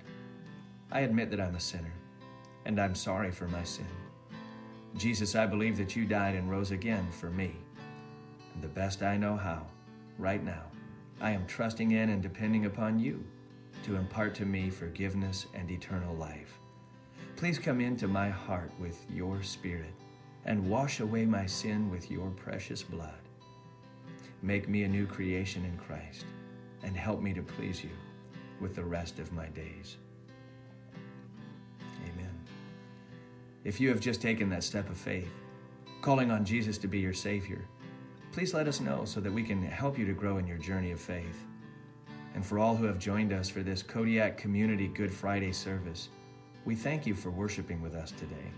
I 0.93 1.01
admit 1.01 1.31
that 1.31 1.41
I'm 1.41 1.57
a 1.57 1.61
sinner, 1.61 1.93
and 2.65 2.81
I'm 2.81 2.95
sorry 2.95 3.31
for 3.31 3.49
my 3.49 3.65
sin. 3.65 3.87
Jesus, 4.97 5.35
I 5.35 5.47
believe 5.47 5.77
that 5.77 5.95
you 5.95 6.05
died 6.05 6.35
and 6.35 6.51
rose 6.51 6.71
again 6.71 7.09
for 7.11 7.31
me. 7.31 7.55
And 8.55 8.63
the 8.63 8.69
best 8.69 9.03
I 9.03 9.17
know 9.17 9.37
how, 9.37 9.67
right 10.19 10.43
now, 10.43 10.65
I 11.21 11.31
am 11.31 11.47
trusting 11.47 11.93
in 11.93 12.11
and 12.11 12.23
depending 12.23 12.67
upon 12.67 12.99
you 12.99 13.25
to 13.85 13.97
impart 13.97 14.35
to 14.37 14.45
me 14.45 14.71
forgiveness 14.71 15.47
and 15.55 15.71
eternal 15.71 16.15
life. 16.15 16.59
Please 17.37 17.59
come 17.59 17.81
into 17.81 18.09
my 18.09 18.29
heart 18.29 18.73
with 18.81 19.05
your 19.09 19.43
Spirit 19.43 19.95
and 20.45 20.69
wash 20.69 21.01
away 21.01 21.25
my 21.25 21.47
sin 21.47 21.91
with 21.91 22.11
your 22.11 22.31
precious 22.31 22.83
blood. 22.83 23.21
Make 24.43 24.69
me 24.69 24.85
a 24.85 24.89
new 24.89 25.07
creation 25.07 25.65
in 25.65 25.77
Christ 25.79 26.25
and 26.83 26.97
help 26.97 27.21
me 27.21 27.33
to 27.35 27.43
please 27.43 27.85
you 27.85 27.91
with 28.61 28.75
the 28.75 28.85
rest 28.85 29.19
of 29.19 29.33
my 29.33 29.47
days. 29.49 29.99
If 33.69 33.81
you 33.81 33.91
have 33.91 34.01
just 34.01 34.23
taken 34.23 34.49
that 34.49 34.65
step 34.65 34.89
of 34.89 34.97
faith, 34.97 35.31
calling 36.01 36.31
on 36.31 36.43
Jesus 36.43 36.79
to 36.79 36.89
be 36.89 37.01
your 37.01 37.13
Savior, 37.13 37.67
please 38.33 38.55
let 38.55 38.67
us 38.67 38.81
know 38.81 39.05
so 39.05 39.21
that 39.21 39.31
we 39.31 39.43
can 39.43 39.63
help 39.63 39.99
you 39.99 40.07
to 40.07 40.15
grow 40.15 40.39
in 40.39 40.47
your 40.47 40.57
journey 40.57 40.91
of 40.91 40.99
faith. 40.99 41.45
And 42.35 42.47
for 42.47 42.59
all 42.59 42.75
who 42.75 42.87
have 42.87 42.99
joined 42.99 43.31
us 43.31 43.51
for 43.51 43.63
this 43.63 43.83
Kodiak 43.83 44.39
Community 44.39 44.89
Good 44.89 45.13
Friday 45.13 45.53
service, 45.53 46.09
we 46.65 46.75
thank 46.75 47.07
you 47.07 47.15
for 47.15 47.31
worshiping 47.31 47.83
with 47.83 47.95
us 47.95 48.11
today. 48.11 48.51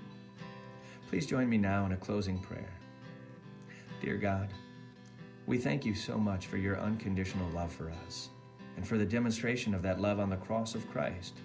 Please 1.08 1.26
join 1.26 1.50
me 1.50 1.58
now 1.58 1.86
in 1.86 1.90
a 1.90 1.96
closing 1.96 2.38
prayer. 2.38 2.78
Dear 4.00 4.16
God, 4.16 4.50
we 5.44 5.58
thank 5.58 5.84
you 5.84 5.96
so 5.96 6.18
much 6.18 6.46
for 6.46 6.56
your 6.56 6.78
unconditional 6.78 7.50
love 7.50 7.72
for 7.72 7.90
us 8.06 8.28
and 8.76 8.86
for 8.86 8.96
the 8.96 9.04
demonstration 9.04 9.74
of 9.74 9.82
that 9.82 10.00
love 10.00 10.20
on 10.20 10.30
the 10.30 10.36
cross 10.36 10.76
of 10.76 10.88
Christ. 10.88 11.40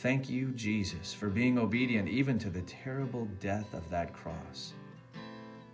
Thank 0.00 0.30
you, 0.30 0.52
Jesus, 0.52 1.12
for 1.12 1.28
being 1.28 1.58
obedient 1.58 2.08
even 2.08 2.38
to 2.38 2.48
the 2.48 2.62
terrible 2.62 3.26
death 3.38 3.74
of 3.74 3.90
that 3.90 4.14
cross. 4.14 4.72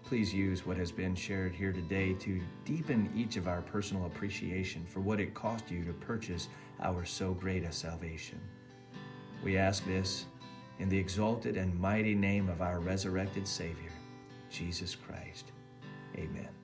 Please 0.02 0.34
use 0.34 0.66
what 0.66 0.76
has 0.76 0.90
been 0.90 1.14
shared 1.14 1.54
here 1.54 1.72
today 1.72 2.12
to 2.14 2.40
deepen 2.64 3.08
each 3.14 3.36
of 3.36 3.46
our 3.46 3.62
personal 3.62 4.06
appreciation 4.06 4.84
for 4.84 4.98
what 4.98 5.20
it 5.20 5.32
cost 5.32 5.70
you 5.70 5.84
to 5.84 5.92
purchase 5.92 6.48
our 6.82 7.04
so 7.04 7.34
great 7.34 7.62
a 7.62 7.70
salvation. 7.70 8.40
We 9.44 9.58
ask 9.58 9.86
this 9.86 10.24
in 10.80 10.88
the 10.88 10.98
exalted 10.98 11.56
and 11.56 11.78
mighty 11.78 12.16
name 12.16 12.48
of 12.48 12.60
our 12.60 12.80
resurrected 12.80 13.46
Savior, 13.46 13.92
Jesus 14.50 14.96
Christ. 14.96 15.52
Amen. 16.16 16.55